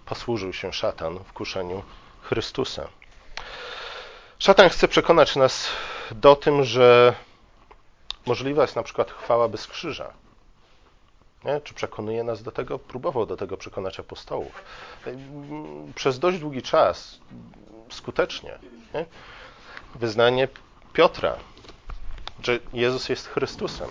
posłużył 0.05 0.53
się 0.53 0.73
szatan 0.73 1.19
w 1.19 1.33
kuszeniu 1.33 1.83
Chrystusa. 2.29 2.87
Szatan 4.39 4.69
chce 4.69 4.87
przekonać 4.87 5.35
nas 5.35 5.67
do 6.11 6.35
tym, 6.35 6.63
że 6.63 7.13
możliwa 8.25 8.61
jest 8.61 8.75
na 8.75 8.83
przykład 8.83 9.11
chwała 9.11 9.47
bez 9.47 9.67
krzyża. 9.67 10.13
Nie? 11.43 11.61
Czy 11.61 11.73
przekonuje 11.73 12.23
nas 12.23 12.43
do 12.43 12.51
tego? 12.51 12.79
Próbował 12.79 13.25
do 13.25 13.37
tego 13.37 13.57
przekonać 13.57 13.99
apostołów. 13.99 14.63
Przez 15.95 16.19
dość 16.19 16.39
długi 16.39 16.61
czas, 16.61 17.19
skutecznie, 17.89 18.59
nie? 18.93 19.05
wyznanie 19.95 20.47
Piotra, 20.93 21.35
że 22.43 22.59
Jezus 22.73 23.09
jest 23.09 23.27
Chrystusem. 23.27 23.89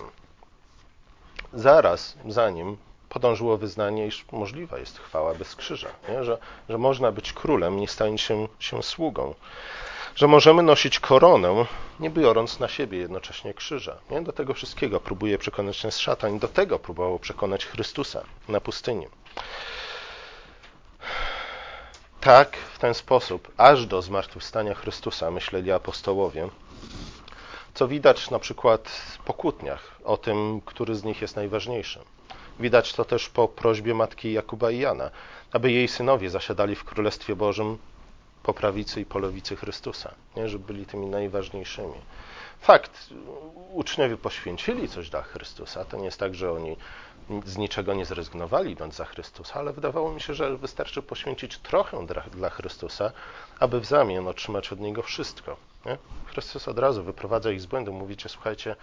Zaraz 1.53 2.17
za 2.27 2.49
nim 2.49 2.77
podążyło 3.17 3.57
wyznanie, 3.57 4.07
iż 4.07 4.25
możliwa 4.31 4.77
jest 4.77 4.99
chwała 4.99 5.33
bez 5.33 5.55
krzyża, 5.55 5.89
nie? 6.09 6.23
Że, 6.23 6.37
że 6.69 6.77
można 6.77 7.11
być 7.11 7.33
królem, 7.33 7.79
nie 7.79 7.87
stając 7.87 8.21
się, 8.21 8.47
się 8.59 8.83
sługą, 8.83 9.33
że 10.15 10.27
możemy 10.27 10.63
nosić 10.63 10.99
koronę, 10.99 11.65
nie 11.99 12.09
biorąc 12.09 12.59
na 12.59 12.67
siebie 12.67 12.97
jednocześnie 12.97 13.53
krzyża. 13.53 13.97
Nie? 14.11 14.21
Do 14.21 14.31
tego 14.31 14.53
wszystkiego 14.53 14.99
próbuje 14.99 15.37
przekonać 15.37 15.83
nas 15.83 15.97
szatan, 15.97 16.39
do 16.39 16.47
tego 16.47 16.79
próbował 16.79 17.19
przekonać 17.19 17.65
Chrystusa 17.65 18.23
na 18.47 18.61
pustyni. 18.61 19.07
Tak, 22.21 22.57
w 22.57 22.79
ten 22.79 22.93
sposób, 22.93 23.51
aż 23.57 23.85
do 23.85 24.01
zmartwychwstania 24.01 24.73
Chrystusa, 24.73 25.31
myśleli 25.31 25.71
apostołowie, 25.71 26.49
co 27.73 27.87
widać 27.87 28.29
na 28.29 28.39
przykład 28.39 29.01
po 29.25 29.33
kłótniach 29.33 29.95
o 30.03 30.17
tym, 30.17 30.61
który 30.65 30.95
z 30.95 31.03
nich 31.03 31.21
jest 31.21 31.35
najważniejszy. 31.35 31.99
Widać 32.59 32.93
to 32.93 33.05
też 33.05 33.29
po 33.29 33.47
prośbie 33.47 33.93
matki 33.93 34.33
Jakuba 34.33 34.71
i 34.71 34.79
Jana, 34.79 35.11
aby 35.51 35.71
jej 35.71 35.87
synowie 35.87 36.29
zasiadali 36.29 36.75
w 36.75 36.83
Królestwie 36.83 37.35
Bożym 37.35 37.77
po 38.43 38.53
prawicy 38.53 39.01
i 39.01 39.05
po 39.05 39.19
lewicy 39.19 39.55
Chrystusa, 39.55 40.13
nie? 40.35 40.49
żeby 40.49 40.65
byli 40.65 40.85
tymi 40.85 41.07
najważniejszymi. 41.07 41.93
Fakt, 42.61 43.09
uczniowie 43.73 44.17
poświęcili 44.17 44.89
coś 44.89 45.09
dla 45.09 45.21
Chrystusa. 45.21 45.85
To 45.85 45.97
nie 45.97 46.05
jest 46.05 46.19
tak, 46.19 46.35
że 46.35 46.51
oni 46.51 46.77
z 47.45 47.57
niczego 47.57 47.93
nie 47.93 48.05
zrezygnowali 48.05 48.71
idąc 48.71 48.95
za 48.95 49.05
Chrystusa, 49.05 49.59
ale 49.59 49.73
wydawało 49.73 50.13
mi 50.13 50.21
się, 50.21 50.33
że 50.33 50.57
wystarczy 50.57 51.01
poświęcić 51.01 51.57
trochę 51.57 52.05
dla 52.31 52.49
Chrystusa, 52.49 53.11
aby 53.59 53.79
w 53.79 53.85
zamian 53.85 54.27
otrzymać 54.27 54.71
od 54.71 54.79
Niego 54.79 55.01
wszystko. 55.01 55.57
Nie? 55.85 55.97
Chrystus 56.25 56.67
od 56.67 56.79
razu 56.79 57.03
wyprowadza 57.03 57.51
ich 57.51 57.61
z 57.61 57.65
błędu. 57.65 57.93
Mówicie, 57.93 58.29
słuchajcie, 58.29 58.75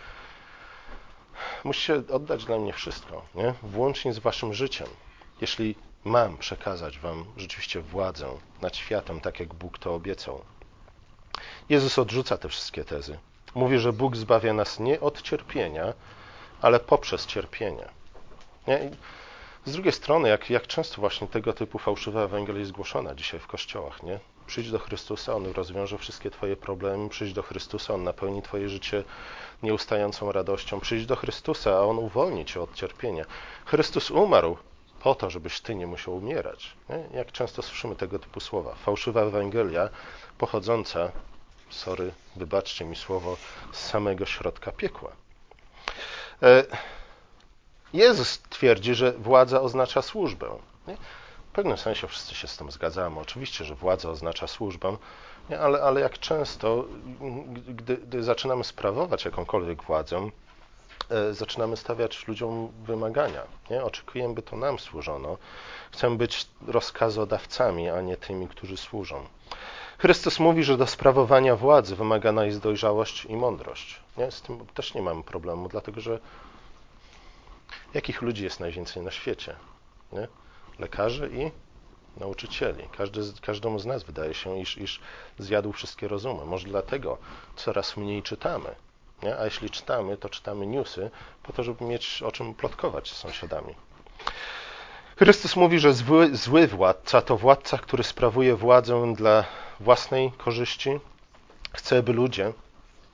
musicie 1.65 1.95
oddać 2.13 2.45
dla 2.45 2.59
mnie 2.59 2.73
wszystko, 2.73 3.23
nie? 3.35 3.55
włącznie 3.63 4.13
z 4.13 4.19
waszym 4.19 4.55
życiem. 4.55 4.89
Jeśli 5.41 5.75
mam 6.05 6.37
przekazać 6.37 6.99
wam 6.99 7.25
rzeczywiście 7.37 7.81
władzę 7.81 8.27
nad 8.63 8.77
światem, 8.77 9.21
tak 9.21 9.41
jak 9.41 9.55
Bóg 9.55 9.79
to 9.79 9.95
obiecał. 9.95 10.45
Jezus 11.69 11.99
odrzuca 11.99 12.37
te 12.37 12.49
wszystkie 12.49 12.85
tezy. 12.85 13.19
Mówi, 13.55 13.79
że 13.79 13.93
Bóg 13.93 14.17
zbawia 14.17 14.53
nas 14.53 14.81
nie 14.81 15.01
od 15.01 15.23
cierpienia, 15.23 15.93
ale 16.63 16.81
poprzez 16.81 17.27
cierpienie. 17.27 17.89
Nie? 18.67 18.91
Z 19.67 19.73
drugiej 19.73 19.93
strony, 19.93 20.29
jak, 20.29 20.51
jak 20.51 20.67
często 20.67 21.01
właśnie 21.01 21.29
tego 21.29 21.53
typu 21.53 21.79
fałszywa 21.79 22.23
Ewangelia 22.23 22.61
jest 22.61 22.73
głoszona 22.73 23.15
dzisiaj 23.15 23.41
w 23.41 23.47
kościołach, 23.47 24.03
nie? 24.03 24.19
Przyjdź 24.47 24.71
do 24.71 24.79
Chrystusa, 24.79 25.35
On 25.35 25.47
rozwiąże 25.47 25.99
wszystkie 25.99 26.31
Twoje 26.31 26.57
problemy. 26.57 27.09
Przyjdź 27.09 27.33
do 27.33 27.43
Chrystusa, 27.43 27.95
On 27.95 28.05
napełni 28.05 28.43
Twoje 28.43 28.69
życie 28.69 29.05
nieustającą 29.63 30.33
radością. 30.33 30.81
Przyjdź 30.81 31.07
do 31.07 31.17
Chrystusa, 31.17 31.71
a 31.71 31.81
On 31.81 31.99
uwolni 31.99 32.45
Cię 32.45 32.61
od 32.61 32.75
cierpienia. 32.75 33.25
Chrystus 33.65 34.11
umarł 34.11 34.57
po 35.01 35.15
to, 35.15 35.31
żebyś 35.31 35.61
Ty 35.61 35.75
nie 35.75 35.87
musiał 35.87 36.17
umierać. 36.17 36.73
Nie? 36.89 37.19
Jak 37.19 37.33
często 37.33 37.63
słyszymy 37.63 37.97
tego 37.97 38.19
typu 38.19 38.41
słowa. 38.41 38.75
Fałszywa 38.75 39.21
Ewangelia 39.23 39.89
pochodząca, 40.39 41.13
sorry, 41.71 42.13
wybaczcie 42.37 42.85
mi 42.85 42.97
słowo, 42.97 43.37
z 43.73 43.79
samego 43.79 44.27
środka 44.27 44.73
piekła. 44.73 45.13
E, 46.43 46.65
Jezus 47.95 48.43
twierdzi, 48.51 48.95
że 48.95 49.13
władza 49.13 49.61
oznacza 49.61 50.03
służbę. 50.03 50.49
Nie? 50.89 50.97
W 51.49 51.53
pewnym 51.53 51.77
sensie 51.77 52.09
wszyscy 52.09 52.35
się 52.35 52.49
z 52.49 52.57
tym 52.57 52.71
zgadzamy. 52.71 53.21
Oczywiście, 53.21 53.65
że 53.65 53.75
władza 53.75 54.11
oznacza 54.11 54.47
służbę, 54.47 54.97
nie? 55.51 55.61
Ale, 55.61 55.83
ale 55.83 56.01
jak 56.01 56.19
często, 56.19 56.85
gdy, 57.69 57.97
gdy 57.97 58.23
zaczynamy 58.23 58.65
sprawować 58.65 59.25
jakąkolwiek 59.25 59.83
władzę, 59.83 60.31
e, 61.11 61.35
zaczynamy 61.35 61.77
stawiać 61.77 62.29
ludziom 62.29 62.73
wymagania. 62.87 63.43
Nie? 63.71 63.85
Oczekujemy, 63.85 64.35
by 64.35 64.43
to 64.43 64.57
nam 64.57 64.79
służono. 64.79 65.37
Chcemy 65.93 66.17
być 66.17 66.47
rozkazodawcami, 66.67 67.89
a 67.89 68.01
nie 68.01 68.17
tymi, 68.17 68.49
którzy 68.49 68.77
służą. 68.77 69.25
Chrystus 69.99 70.39
mówi, 70.39 70.65
że 70.65 70.77
do 70.77 70.87
sprawowania 70.87 71.57
władzy 71.57 71.97
wymagana 71.97 72.45
jest 72.45 72.61
dojrzałość 72.61 73.25
i 73.25 73.37
mądrość. 73.37 74.01
Nie? 74.17 74.31
Z 74.31 74.43
tym 74.43 74.67
też 74.67 74.95
nie 74.95 75.03
mamy 75.03 75.23
problemu, 75.23 75.69
dlatego 75.69 76.01
że 76.01 76.19
jakich 77.95 78.23
ludzi 78.23 78.45
jest 78.45 78.61
najwięcej 78.61 79.03
na 79.03 79.11
świecie? 79.11 79.57
Nie? 80.13 80.29
lekarzy 80.79 81.31
i 81.33 81.51
nauczycieli. 82.21 82.89
Każdy, 82.97 83.21
każdemu 83.43 83.79
z 83.79 83.87
nas 83.87 84.03
wydaje 84.03 84.35
się, 84.35 84.59
iż, 84.61 84.79
iż 84.79 85.01
zjadł 85.39 85.73
wszystkie 85.73 86.09
rozumy. 86.09 86.45
Może 86.45 86.69
dlatego 86.69 87.19
coraz 87.57 87.97
mniej 87.97 88.23
czytamy. 88.23 88.75
Nie? 89.23 89.39
A 89.39 89.45
jeśli 89.45 89.71
czytamy, 89.71 90.17
to 90.17 90.29
czytamy 90.29 90.67
newsy 90.67 91.11
po 91.43 91.53
to, 91.53 91.63
żeby 91.63 91.85
mieć 91.85 92.23
o 92.23 92.33
czym 92.33 92.55
plotkować 92.55 93.11
z 93.13 93.17
sąsiadami. 93.17 93.75
Chrystus 95.19 95.57
mówi, 95.57 95.79
że 95.79 95.93
zły, 95.93 96.37
zły 96.37 96.67
władca 96.67 97.23
to 97.23 97.37
władca, 97.37 97.79
który 97.79 98.05
sprawuje 98.05 98.57
władzę 98.57 99.15
dla 99.17 99.45
własnej 99.81 100.33
korzyści, 100.39 101.01
chce, 101.73 102.03
by 102.03 102.13
ludzie, 102.13 102.53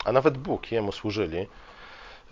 a 0.04 0.12
nawet 0.12 0.38
Bóg 0.38 0.72
jemu 0.72 0.92
służyli. 0.92 1.46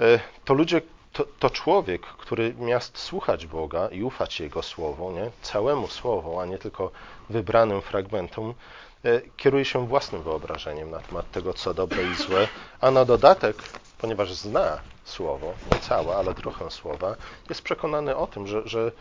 E, 0.01 0.21
to 0.45 0.55
ludzie, 0.55 0.81
to, 1.19 1.25
to, 1.39 1.51
człowiek, 1.51 2.03
który 2.03 2.55
miast 2.59 2.99
słuchać 2.99 3.47
Boga 3.47 3.89
i 3.89 4.03
ufać 4.03 4.41
Jego 4.41 4.63
Słowu, 4.63 5.11
nie? 5.13 5.31
całemu 5.43 5.89
Słowu, 5.89 6.41
a 6.41 6.47
nie 6.47 6.59
tylko 6.59 6.91
wybranym 7.31 7.83
fragmentom, 7.83 8.55
e, 9.05 9.21
kieruje 9.37 9.65
się 9.65 9.87
własnym 9.87 10.23
wyobrażeniem 10.23 10.91
na 10.91 10.99
temat 10.99 11.31
tego, 11.31 11.55
co 11.55 11.75
dobre 11.75 12.03
i 12.03 12.15
złe, 12.15 12.49
a 12.81 12.91
na 12.91 13.05
dodatek, 13.05 13.57
ponieważ 13.99 14.33
zna 14.33 14.81
Słowo, 15.05 15.53
nie 15.73 15.79
całe, 15.79 16.17
ale 16.17 16.35
trochę 16.35 16.71
Słowa, 16.71 17.17
jest 17.49 17.63
przekonany 17.63 18.17
o 18.17 18.27
tym, 18.27 18.47
że, 18.47 18.69
że 18.69 18.93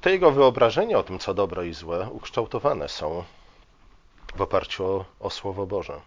te 0.00 0.10
jego 0.10 0.30
wyobrażenia 0.30 0.98
o 0.98 1.02
tym, 1.02 1.18
co 1.18 1.34
dobre 1.34 1.68
i 1.68 1.74
złe, 1.74 2.08
ukształtowane 2.10 2.88
są 2.88 3.24
w 4.36 4.42
oparciu 4.42 4.84
o, 4.84 5.04
o 5.20 5.30
Słowo 5.30 5.66
Boże. 5.66 6.00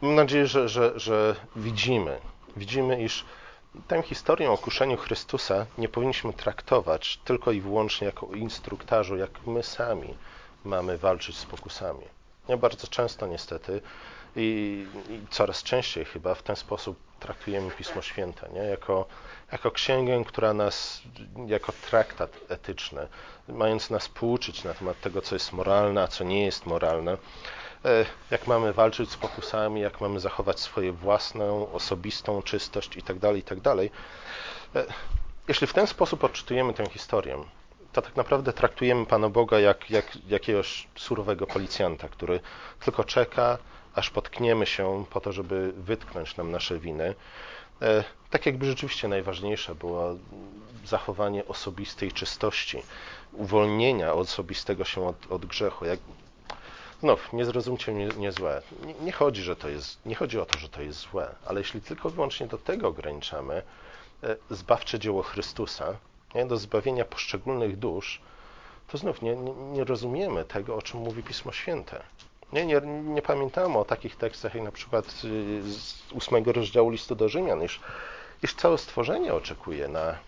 Mam 0.00 0.14
nadzieję, 0.14 0.46
że, 0.46 0.68
że, 0.68 0.92
że 0.96 1.36
widzimy, 1.56 2.20
widzimy, 2.56 3.02
iż 3.02 3.24
tę 3.88 4.02
historię 4.02 4.50
o 4.50 4.58
kuszeniu 4.58 4.96
Chrystusa 4.96 5.66
nie 5.78 5.88
powinniśmy 5.88 6.32
traktować 6.32 7.20
tylko 7.24 7.52
i 7.52 7.60
wyłącznie 7.60 8.06
jako 8.06 8.26
instruktażu, 8.26 9.16
jak 9.16 9.46
my 9.46 9.62
sami 9.62 10.14
mamy 10.64 10.98
walczyć 10.98 11.38
z 11.38 11.46
pokusami. 11.46 12.04
Ja 12.48 12.56
bardzo 12.56 12.86
często 12.86 13.26
niestety 13.26 13.80
i, 14.36 14.86
i, 15.10 15.26
coraz 15.30 15.62
częściej 15.62 16.04
chyba 16.04 16.34
w 16.34 16.42
ten 16.42 16.56
sposób 16.56 16.98
traktujemy 17.20 17.70
Pismo 17.70 18.02
Święte, 18.02 18.48
nie? 18.54 18.60
Jako, 18.60 19.06
jako 19.52 19.70
księgę, 19.70 20.24
która 20.26 20.54
nas, 20.54 21.02
jako 21.46 21.72
traktat 21.90 22.36
etyczny, 22.48 23.08
mając 23.48 23.90
nas 23.90 24.08
pouczyć 24.08 24.64
na 24.64 24.74
temat 24.74 25.00
tego, 25.00 25.22
co 25.22 25.34
jest 25.34 25.52
moralne, 25.52 26.02
a 26.02 26.08
co 26.08 26.24
nie 26.24 26.44
jest 26.44 26.66
moralne, 26.66 27.16
jak 28.30 28.46
mamy 28.46 28.72
walczyć 28.72 29.10
z 29.10 29.16
pokusami, 29.16 29.80
jak 29.80 30.00
mamy 30.00 30.20
zachować 30.20 30.60
swoją 30.60 30.92
własną, 30.92 31.72
osobistą 31.72 32.42
czystość 32.42 32.96
itd., 32.96 33.20
tak 33.20 33.36
itd. 33.36 33.62
Tak 33.62 33.78
e, 34.88 34.92
jeśli 35.48 35.66
w 35.66 35.72
ten 35.72 35.86
sposób 35.86 36.24
odczytujemy 36.24 36.74
tę 36.74 36.86
historię, 36.86 37.38
to 37.92 38.02
tak 38.02 38.16
naprawdę 38.16 38.52
traktujemy 38.52 39.06
Pana 39.06 39.28
Boga 39.28 39.60
jak, 39.60 39.90
jak 39.90 40.16
jakiegoś 40.28 40.88
surowego 40.96 41.46
policjanta, 41.46 42.08
który 42.08 42.40
tylko 42.80 43.04
czeka, 43.04 43.58
aż 43.94 44.10
potkniemy 44.10 44.66
się 44.66 45.04
po 45.10 45.20
to, 45.20 45.32
żeby 45.32 45.72
wytknąć 45.76 46.36
nam 46.36 46.50
nasze 46.50 46.78
winy. 46.78 47.14
E, 47.82 48.04
tak 48.30 48.46
jakby 48.46 48.66
rzeczywiście 48.66 49.08
najważniejsze 49.08 49.74
było 49.74 50.16
zachowanie 50.84 51.46
osobistej 51.46 52.12
czystości, 52.12 52.82
uwolnienia 53.32 54.12
osobistego 54.12 54.84
się 54.84 55.06
od, 55.06 55.16
od 55.30 55.46
grzechu. 55.46 55.84
Jak, 55.84 56.00
znów, 57.02 57.32
nie 57.32 57.44
zrozumcie 57.44 57.92
mnie 57.92 58.08
nie 58.16 58.32
złe. 58.32 58.62
Nie, 58.86 58.94
nie, 58.94 59.12
chodzi, 59.12 59.42
że 59.42 59.56
to 59.56 59.68
jest, 59.68 60.06
nie 60.06 60.14
chodzi 60.14 60.38
o 60.38 60.46
to, 60.46 60.58
że 60.58 60.68
to 60.68 60.82
jest 60.82 60.98
złe, 60.98 61.34
ale 61.46 61.60
jeśli 61.60 61.80
tylko 61.80 62.10
wyłącznie 62.10 62.46
do 62.46 62.58
tego 62.58 62.88
ograniczamy 62.88 63.62
e, 64.22 64.36
zbawcze 64.50 64.98
dzieło 64.98 65.22
Chrystusa, 65.22 65.96
nie, 66.34 66.46
do 66.46 66.56
zbawienia 66.56 67.04
poszczególnych 67.04 67.78
dusz, 67.78 68.20
to 68.88 68.98
znów 68.98 69.22
nie, 69.22 69.36
nie, 69.36 69.52
nie 69.52 69.84
rozumiemy 69.84 70.44
tego, 70.44 70.76
o 70.76 70.82
czym 70.82 71.00
mówi 71.00 71.22
Pismo 71.22 71.52
Święte. 71.52 72.02
Nie, 72.52 72.66
nie, 72.66 72.80
nie 73.04 73.22
pamiętamy 73.22 73.78
o 73.78 73.84
takich 73.84 74.16
tekstach 74.16 74.54
jak 74.54 74.64
na 74.64 74.72
przykład 74.72 75.06
z 75.62 76.12
ósmego 76.12 76.52
rozdziału 76.52 76.90
listu 76.90 77.14
do 77.14 77.28
Rzymian, 77.28 77.62
iż, 77.62 77.80
iż 78.42 78.54
całe 78.54 78.78
stworzenie 78.78 79.34
oczekuje 79.34 79.88
na, 79.88 80.18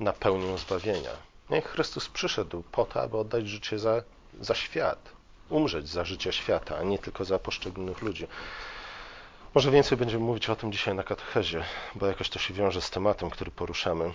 na 0.00 0.12
pełnię 0.12 0.58
zbawienia. 0.58 1.10
Nie? 1.50 1.60
Chrystus 1.60 2.08
przyszedł 2.08 2.62
po 2.72 2.84
to, 2.84 3.02
aby 3.02 3.16
oddać 3.16 3.48
życie 3.48 3.78
za, 3.78 4.02
za 4.40 4.54
świat, 4.54 5.21
umrzeć 5.52 5.88
za 5.88 6.04
życie 6.04 6.32
świata, 6.32 6.76
a 6.78 6.82
nie 6.82 6.98
tylko 6.98 7.24
za 7.24 7.38
poszczególnych 7.38 8.02
ludzi. 8.02 8.26
Może 9.54 9.70
więcej 9.70 9.98
będziemy 9.98 10.24
mówić 10.24 10.48
o 10.50 10.56
tym 10.56 10.72
dzisiaj 10.72 10.94
na 10.94 11.02
katechezie, 11.02 11.64
bo 11.94 12.06
jakoś 12.06 12.30
to 12.30 12.38
się 12.38 12.54
wiąże 12.54 12.80
z 12.80 12.90
tematem, 12.90 13.30
który 13.30 13.50
poruszamy. 13.50 14.12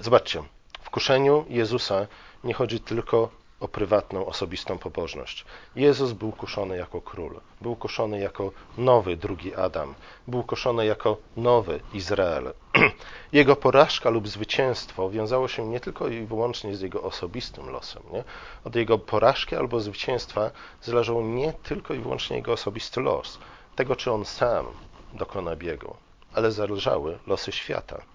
Zobaczcie, 0.00 0.42
w 0.82 0.90
kuszeniu 0.90 1.44
Jezusa 1.48 2.06
nie 2.44 2.54
chodzi 2.54 2.80
tylko 2.80 3.30
o 3.60 3.68
prywatną, 3.68 4.26
osobistą 4.26 4.78
pobożność. 4.78 5.44
Jezus 5.76 6.12
był 6.12 6.32
kuszony 6.32 6.76
jako 6.76 7.00
król, 7.00 7.40
był 7.60 7.76
kuszony 7.76 8.20
jako 8.20 8.52
nowy 8.78 9.16
drugi 9.16 9.54
Adam, 9.54 9.94
był 10.28 10.42
kuszony 10.42 10.86
jako 10.86 11.16
nowy 11.36 11.80
Izrael. 11.92 12.52
Jego 13.32 13.56
porażka 13.56 14.10
lub 14.10 14.28
zwycięstwo 14.28 15.10
wiązało 15.10 15.48
się 15.48 15.66
nie 15.66 15.80
tylko 15.80 16.08
i 16.08 16.26
wyłącznie 16.26 16.76
z 16.76 16.80
jego 16.80 17.02
osobistym 17.02 17.70
losem. 17.70 18.02
Nie? 18.12 18.24
Od 18.64 18.76
jego 18.76 18.98
porażki 18.98 19.56
albo 19.56 19.80
zwycięstwa 19.80 20.50
zależał 20.82 21.22
nie 21.22 21.52
tylko 21.52 21.94
i 21.94 21.98
wyłącznie 21.98 22.36
jego 22.36 22.52
osobisty 22.52 23.00
los, 23.00 23.38
tego 23.76 23.96
czy 23.96 24.12
on 24.12 24.24
sam 24.24 24.66
dokona 25.12 25.56
biegu, 25.56 25.96
ale 26.34 26.52
zależały 26.52 27.18
losy 27.26 27.52
świata. 27.52 28.13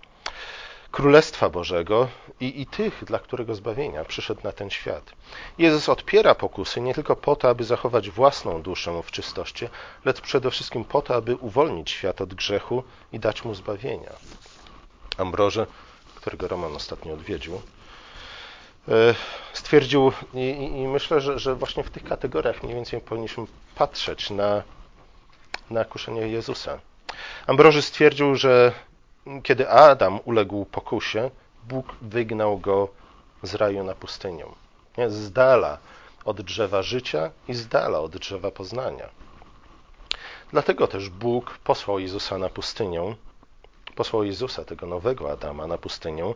Królestwa 0.92 1.50
Bożego 1.50 2.08
i, 2.40 2.62
i 2.62 2.66
tych, 2.66 3.06
dla 3.06 3.20
którego 3.20 3.56
zbawienia 3.56 4.06
przyszedł 4.06 4.42
na 4.44 4.52
ten 4.52 4.70
świat. 4.70 5.12
Jezus 5.58 5.90
odpiera 5.90 6.36
pokusy 6.36 6.82
nie 6.82 6.94
tylko 6.94 7.16
po 7.16 7.36
to, 7.36 7.50
aby 7.50 7.64
zachować 7.64 8.10
własną 8.10 8.62
duszę 8.62 9.02
w 9.04 9.12
czystości, 9.12 9.70
lecz 10.06 10.22
przede 10.22 10.52
wszystkim 10.52 10.86
po 10.86 11.02
to, 11.02 11.16
aby 11.16 11.36
uwolnić 11.36 11.92
świat 11.92 12.22
od 12.22 12.34
grzechu 12.34 12.84
i 13.14 13.20
dać 13.20 13.44
mu 13.44 13.56
zbawienia. 13.56 14.12
Ambroże, 15.18 15.68
którego 16.16 16.48
Roman 16.48 16.76
ostatnio 16.76 17.14
odwiedził, 17.14 17.62
e, 18.88 19.16
stwierdził, 19.54 20.12
i, 20.34 20.50
i 20.82 20.88
myślę, 20.88 21.22
że, 21.22 21.40
że, 21.40 21.56
właśnie 21.56 21.84
w 21.84 21.90
tych 21.90 22.04
kategoriach 22.04 22.64
mniej 22.64 22.76
więcej 22.76 23.02
powinniśmy 23.02 23.46
patrzeć 23.76 24.30
na, 24.30 24.64
na 25.70 25.86
kuszenie 25.86 26.22
Jezusa. 26.22 26.80
Ambroży 27.48 27.82
stwierdził, 27.82 28.36
że 28.36 28.74
kiedy 29.44 29.70
Adam 29.70 30.20
uległ 30.26 30.66
pokusie, 30.66 31.32
Bóg 31.68 31.96
wygnał 32.02 32.58
go 32.58 32.88
z 33.44 33.56
raju 33.56 33.84
na 33.84 33.96
pustynię. 33.96 34.46
Z 35.08 35.32
dala 35.32 35.78
od 36.26 36.42
drzewa 36.42 36.82
życia 36.82 37.32
i 37.48 37.54
z 37.54 37.68
dala 37.68 38.00
od 38.00 38.18
drzewa 38.18 38.52
poznania. 38.52 39.10
Dlatego 40.52 40.88
też 40.88 41.10
Bóg 41.10 41.58
posłał 41.64 42.00
Jezusa 42.00 42.38
na 42.38 42.50
pustynię, 42.50 43.16
posłał 43.96 44.24
Jezusa, 44.24 44.66
tego 44.66 44.88
nowego 44.88 45.32
Adama, 45.32 45.68
na 45.68 45.78
pustynię, 45.78 46.34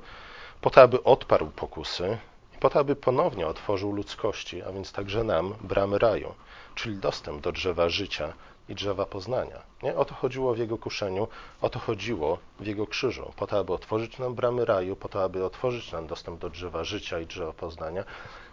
po 0.62 0.70
to, 0.70 0.82
aby 0.82 1.04
odparł 1.04 1.48
pokusy 1.48 2.18
i 2.56 2.58
po 2.58 2.70
to, 2.70 2.80
aby 2.80 2.96
ponownie 2.96 3.48
otworzył 3.48 3.92
ludzkości, 3.92 4.62
a 4.62 4.72
więc 4.72 4.92
także 4.92 5.24
nam, 5.24 5.56
bramy 5.62 6.00
raju, 6.00 6.34
czyli 6.76 6.98
dostęp 6.98 7.42
do 7.42 7.52
drzewa 7.52 7.90
życia 7.90 8.34
i 8.70 8.76
drzewa 8.76 9.06
poznania. 9.06 9.62
Nie? 9.84 9.96
O 9.96 10.06
to 10.06 10.16
chodziło 10.16 10.54
w 10.54 10.58
jego 10.58 10.78
kuszeniu, 10.78 11.28
o 11.62 11.70
to 11.70 11.80
chodziło 11.80 12.38
w 12.60 12.66
jego 12.66 12.88
krzyżu. 12.88 13.34
Po 13.36 13.48
to, 13.48 13.60
aby 13.60 13.74
otworzyć 13.74 14.18
nam 14.18 14.36
bramy 14.36 14.66
raju, 14.66 14.96
po 14.96 15.10
to, 15.10 15.24
aby 15.24 15.46
otworzyć 15.46 15.92
nam 15.92 16.08
dostęp 16.08 16.40
do 16.40 16.50
drzewa 16.50 16.84
życia 16.84 17.20
i 17.20 17.26
drzewa 17.26 17.54
poznania, 17.54 18.04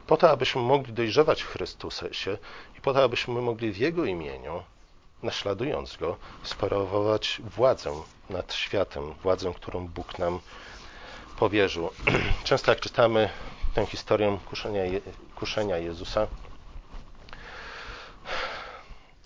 po 0.07 0.17
to, 0.17 0.31
abyśmy 0.31 0.63
mogli 0.63 0.93
dojrzewać 0.93 1.43
w 1.43 1.49
Chrystusie 1.49 2.39
i 2.79 2.81
po 2.81 2.95
to, 2.95 3.03
abyśmy 3.03 3.41
mogli 3.41 3.73
w 3.73 3.77
Jego 3.77 4.05
imieniu, 4.05 4.63
naśladując 5.23 5.97
Go, 5.97 6.17
sprawować 6.43 7.43
władzę 7.57 7.93
nad 8.31 8.55
światem, 8.55 9.15
władzę, 9.23 9.53
którą 9.55 9.89
Bóg 9.89 10.19
nam 10.19 10.41
powierzył. 11.39 11.91
Często 12.45 12.73
jak 12.73 12.81
czytamy 12.81 13.31
tę 13.75 13.87
historię 13.87 14.39
kuszenia, 14.49 14.83
kuszenia 15.35 15.79
Jezusa, 15.79 16.27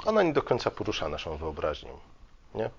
ona 0.04 0.22
nie 0.22 0.32
do 0.32 0.42
końca 0.42 0.70
porusza 0.70 1.08
naszą 1.08 1.36
wyobraźnię. 1.36 1.90
Nie? 2.54 2.70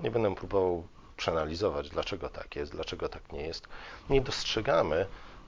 Nie 0.00 0.10
będę 0.10 0.34
próbował 0.34 0.86
przeanalizować, 1.16 1.90
dlaczego 1.90 2.28
tak 2.28 2.56
jest, 2.56 2.72
dlaczego 2.72 3.08
tak 3.08 3.32
nie 3.32 3.42
jest. 3.42 3.68
Nie 4.10 4.20
dostrzegamy 4.20 5.06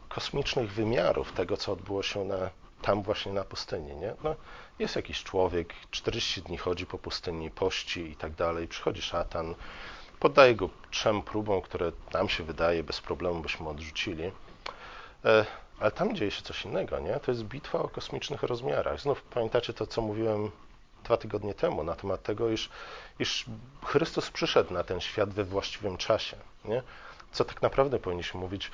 kosmicznych 0.08 0.72
wymiarów 0.72 1.32
tego, 1.32 1.56
co 1.56 1.72
odbyło 1.72 2.02
się 2.02 2.24
na, 2.24 2.50
tam 2.82 3.02
właśnie 3.02 3.32
na 3.32 3.44
pustyni. 3.44 3.96
Nie? 3.96 4.14
No, 4.24 4.34
jest 4.78 4.96
jakiś 4.96 5.22
człowiek, 5.22 5.74
40 5.90 6.42
dni 6.42 6.58
chodzi 6.58 6.86
po 6.86 6.98
pustyni, 6.98 7.50
pości 7.50 8.00
i 8.00 8.16
tak 8.16 8.32
dalej, 8.32 8.68
przychodzi 8.68 9.02
szatan, 9.02 9.54
poddaje 10.20 10.54
go 10.54 10.68
trzem 10.90 11.22
próbom, 11.22 11.62
które 11.62 11.92
nam 12.12 12.28
się 12.28 12.44
wydaje 12.44 12.82
bez 12.82 13.00
problemu 13.00 13.40
byśmy 13.40 13.68
odrzucili. 13.68 14.32
E, 15.24 15.44
ale 15.80 15.90
tam 15.90 16.16
dzieje 16.16 16.30
się 16.30 16.42
coś 16.42 16.64
innego, 16.64 16.98
nie? 16.98 17.20
To 17.20 17.30
jest 17.30 17.44
bitwa 17.44 17.78
o 17.78 17.88
kosmicznych 17.88 18.42
rozmiarach. 18.42 19.00
Znów 19.00 19.22
pamiętacie 19.22 19.72
to, 19.72 19.86
co 19.86 20.02
mówiłem 20.02 20.50
dwa 21.04 21.16
tygodnie 21.16 21.54
temu 21.54 21.84
na 21.84 21.94
temat 21.94 22.22
tego, 22.22 22.50
iż, 22.50 22.70
iż 23.18 23.44
Chrystus 23.84 24.30
przyszedł 24.30 24.74
na 24.74 24.84
ten 24.84 25.00
świat 25.00 25.30
we 25.30 25.44
właściwym 25.44 25.96
czasie. 25.96 26.36
Nie? 26.64 26.82
Co 27.32 27.44
tak 27.44 27.62
naprawdę 27.62 27.98
powinniśmy 27.98 28.40
mówić, 28.40 28.70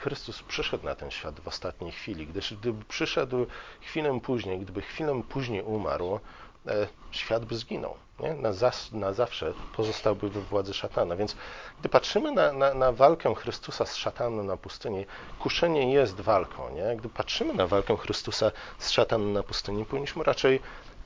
Chrystus 0.00 0.42
przyszedł 0.42 0.84
na 0.84 0.94
ten 0.94 1.10
świat 1.10 1.40
w 1.40 1.48
ostatniej 1.48 1.92
chwili. 1.92 2.26
Gdyż 2.26 2.54
gdyby 2.54 2.84
przyszedł 2.84 3.46
chwilę 3.80 4.20
później, 4.20 4.58
gdyby 4.58 4.82
chwilę 4.82 5.22
później 5.28 5.62
umarł, 5.62 6.20
e, 6.66 6.86
świat 7.10 7.44
by 7.44 7.56
zginął. 7.56 7.94
Nie? 8.20 8.34
Na, 8.34 8.52
zas, 8.52 8.92
na 8.92 9.12
zawsze 9.12 9.52
pozostałby 9.76 10.30
we 10.30 10.40
władzy 10.40 10.74
szatana. 10.74 11.16
Więc 11.16 11.36
gdy 11.80 11.88
patrzymy 11.88 12.32
na, 12.32 12.52
na, 12.52 12.74
na, 12.74 12.92
walkę 12.92 13.34
Chrystusa 13.34 13.86
z 13.86 13.96
szatanem 13.96 14.46
na 14.46 14.56
pustyni, 14.56 15.06
kuszenie 15.38 15.92
jest 15.92 16.20
walką. 16.20 16.74
Nie? 16.74 16.96
Gdy 16.96 17.08
patrzymy 17.08 17.54
na 17.54 17.66
walkę 17.66 17.96
Chrystusa 17.96 18.52
z 18.78 18.90
szatanem 18.90 19.32
na 19.32 19.42
pustyni, 19.42 19.84
powinniśmy 19.84 20.24
raczej 20.24 20.60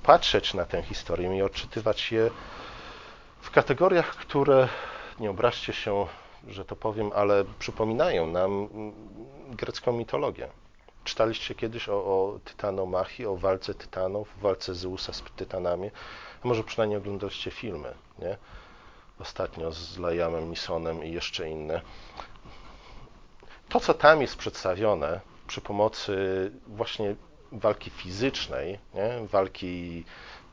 patrzeć 0.04 0.54
na 0.54 0.64
tę 0.64 0.82
historię 0.82 1.36
i 1.36 1.42
odczytywać 1.42 2.12
je 2.12 2.30
w 3.40 3.50
kategoriach, 3.50 4.16
które, 4.16 4.68
nie 5.20 5.30
obraźcie 5.30 5.72
się, 5.72 6.06
że 6.48 6.64
to 6.64 6.76
powiem, 6.76 7.10
ale 7.14 7.44
przypominają 7.58 8.26
nam 8.26 8.68
grecką 9.50 9.92
mitologię. 9.92 10.48
Czytaliście 11.04 11.54
kiedyś 11.54 11.88
o, 11.88 11.94
o 11.94 12.38
Tytanomachii, 12.44 13.26
o 13.26 13.36
walce 13.36 13.74
tytanów, 13.74 14.28
walce 14.40 14.74
Zeusa 14.74 15.12
z 15.12 15.22
tytanami? 15.36 15.90
A 16.44 16.48
może 16.48 16.64
przynajmniej 16.64 16.98
oglądaliście 16.98 17.50
filmy, 17.50 17.94
nie? 18.18 18.36
Ostatnio 19.18 19.72
z 19.72 19.98
Liamem 19.98 20.50
Nisonem 20.50 21.04
i 21.04 21.12
jeszcze 21.12 21.48
inne. 21.48 21.80
To, 23.68 23.80
co 23.80 23.94
tam 23.94 24.20
jest 24.22 24.36
przedstawione 24.36 25.20
przy 25.46 25.60
pomocy 25.60 26.16
właśnie 26.66 27.16
walki 27.54 27.90
fizycznej, 27.90 28.78
nie? 28.94 29.26
walki 29.26 30.04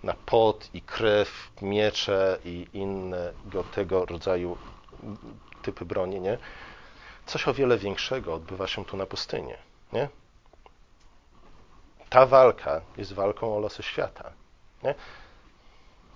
na 0.04 0.14
pot 0.14 0.70
i 0.74 0.82
krew, 0.82 1.52
miecze 1.62 2.38
i 2.46 2.68
innego 2.74 3.64
tego 3.64 4.06
rodzaju 4.06 4.58
typy 5.62 5.86
broni, 5.86 6.22
nie? 6.22 6.38
Coś 7.26 7.48
o 7.48 7.54
wiele 7.54 7.78
większego 7.78 8.34
odbywa 8.34 8.68
się 8.68 8.86
tu 8.86 8.98
na 8.98 9.06
pustyni, 9.06 9.54
nie? 9.94 10.10
Ta 12.10 12.26
walka 12.26 12.82
jest 12.98 13.14
walką 13.14 13.56
o 13.56 13.60
losy 13.60 13.84
świata. 13.84 14.32
Nie? 14.84 14.96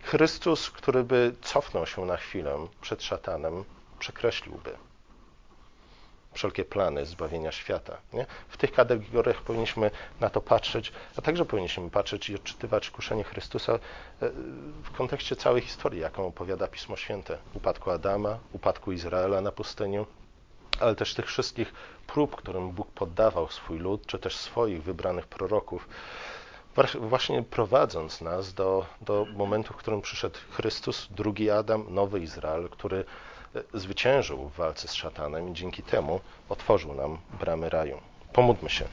Chrystus, 0.04 0.70
który 0.70 1.04
by 1.04 1.36
cofnął 1.42 1.86
się 1.86 2.06
na 2.06 2.18
chwilę 2.18 2.68
przed 2.82 3.04
szatanem, 3.04 3.64
przekreśliłby 4.00 4.78
wszelkie 6.36 6.66
plany 6.66 7.06
zbawienia 7.06 7.52
świata. 7.52 7.98
Nie? 8.14 8.26
W 8.50 8.58
tych 8.58 8.72
kategoriach 8.72 9.42
powinniśmy 9.42 9.92
na 10.20 10.30
to 10.30 10.42
patrzeć, 10.42 10.92
a 11.18 11.22
także 11.22 11.46
powinniśmy 11.46 11.90
patrzeć 11.90 12.30
i 12.30 12.36
odczytywać 12.36 12.90
kuszenie 12.90 13.24
Chrystusa 13.24 13.74
e, 13.74 13.80
w 14.84 14.92
kontekście 14.98 15.36
całej 15.36 15.62
historii, 15.62 16.02
jaką 16.02 16.28
opowiada 16.28 16.68
Pismo 16.68 16.96
Święte. 16.98 17.38
Upadku 17.54 17.92
Adama, 17.92 18.40
upadku 18.54 18.92
Izraela 18.92 19.42
na 19.42 19.52
pustyniu, 19.52 20.06
ale 20.80 20.96
też 20.96 21.14
tych 21.14 21.26
wszystkich 21.26 21.74
prób, 22.08 22.36
którym 22.36 22.72
Bóg 22.72 22.92
poddawał 22.92 23.48
swój 23.48 23.80
lud, 23.80 24.06
czy 24.06 24.20
też 24.20 24.36
swoich 24.38 24.84
wybranych 24.84 25.28
proroków, 25.28 25.88
właśnie 27.00 27.44
prowadząc 27.44 28.22
nas 28.22 28.54
do, 28.54 28.86
do 29.02 29.28
momentu, 29.34 29.74
w 29.74 29.78
którym 29.78 30.02
przyszedł 30.02 30.40
Chrystus, 30.52 31.08
drugi 31.12 31.52
Adam, 31.52 31.86
nowy 31.90 32.20
Izrael, 32.20 32.70
który 32.70 33.06
e, 33.56 33.80
zwyciężył 33.80 34.50
w 34.50 34.56
walce 34.56 34.88
z 34.88 34.94
szatanem 34.94 35.50
i 35.50 35.54
dzięki 35.54 35.84
temu 35.84 36.20
otworzył 36.50 36.94
nam 36.94 37.18
bramy 37.40 37.70
raju. 37.70 38.02
Pomódlmy 38.34 38.70
się. 38.70 38.86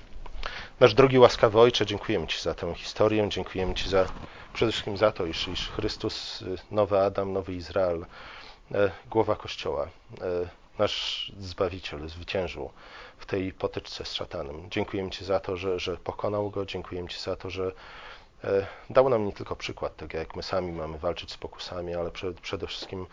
Nasz 0.81 0.95
drogi 0.95 1.19
łaskawy 1.19 1.61
Ojcze, 1.61 1.87
dziękujemy 1.87 2.27
Ci 2.27 2.43
za 2.43 2.55
tę 2.55 2.75
historię, 2.75 3.29
dziękujemy 3.29 3.75
Ci 3.75 3.89
za, 3.89 4.07
przede 4.53 4.73
wszystkim 4.73 4.97
za 4.97 5.13
to, 5.13 5.27
iż, 5.27 5.49
iż 5.49 5.69
Chrystus, 5.69 6.43
e, 6.43 6.75
nowy 6.75 6.99
Adam, 7.01 7.33
nowy 7.33 7.55
Izrael, 7.55 8.07
e, 8.75 8.91
głowa 9.11 9.37
Kościoła, 9.37 9.89
nasz 10.79 11.33
Zbawiciel 11.39 12.09
zwyciężył 12.09 12.71
w 13.23 13.27
tej 13.27 13.53
potyczce 13.53 14.05
z 14.05 14.13
szatanem. 14.13 14.71
Dziękujemy 14.71 15.11
Ci 15.11 15.25
za 15.25 15.41
to, 15.41 15.57
że, 15.57 15.79
że 15.79 15.97
pokonał 15.97 16.51
go, 16.51 16.67
dziękujemy 16.67 17.09
Ci 17.09 17.21
za 17.21 17.37
to, 17.37 17.51
że 17.51 17.73
e, 18.45 18.67
dał 18.91 19.09
nam 19.09 19.27
nie 19.27 19.33
tylko 19.33 19.57
przykład 19.57 19.97
tego, 19.97 20.19
jak 20.19 20.37
my 20.37 20.43
sami 20.43 20.73
mamy 20.73 20.99
walczyć 20.99 21.33
z 21.33 21.37
pokusami, 21.37 21.95
ale 21.95 22.11
przed, 22.11 22.41
przede 22.41 22.67
wszystkim 22.67 23.07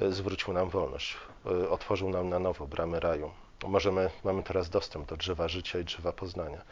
e, 0.00 0.12
zwrócił 0.12 0.52
nam 0.52 0.70
wolność, 0.70 1.16
e, 1.46 1.70
otworzył 1.70 2.10
nam 2.10 2.28
na 2.28 2.38
nowo 2.38 2.66
bramy 2.66 3.00
raju. 3.00 3.30
Możemy, 3.68 4.10
mamy 4.24 4.42
teraz 4.42 4.70
dostęp 4.70 5.08
do 5.08 5.16
drzewa 5.16 5.48
życia 5.48 5.78
i 5.78 5.84
drzewa 5.84 6.12
poznania. 6.12 6.62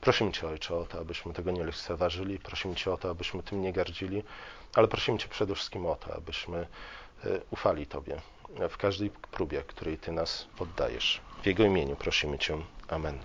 Prosimy 0.00 0.32
Cię, 0.32 0.48
Ojcze, 0.48 0.76
o 0.76 0.84
to, 0.84 0.98
abyśmy 0.98 1.32
tego 1.32 1.50
nie 1.50 1.64
lekceważyli, 1.64 2.38
prosimy 2.38 2.74
Cię 2.74 2.92
o 2.92 2.96
to, 2.96 3.10
abyśmy 3.10 3.42
tym 3.42 3.62
nie 3.62 3.72
gardzili, 3.72 4.22
ale 4.74 4.88
prosimy 4.88 5.18
Cię 5.18 5.28
przede 5.28 5.54
wszystkim 5.54 5.86
o 5.86 5.94
to, 5.94 6.14
abyśmy 6.14 6.66
ufali 7.50 7.86
Tobie, 7.86 8.20
w 8.70 8.76
każdej 8.76 9.10
próbie, 9.10 9.62
której 9.62 9.98
Ty 9.98 10.12
nas 10.12 10.46
poddajesz. 10.58 11.20
W 11.42 11.46
Jego 11.46 11.64
imieniu 11.64 11.96
prosimy 11.96 12.38
Cię. 12.38 12.56
Amen. 12.88 13.18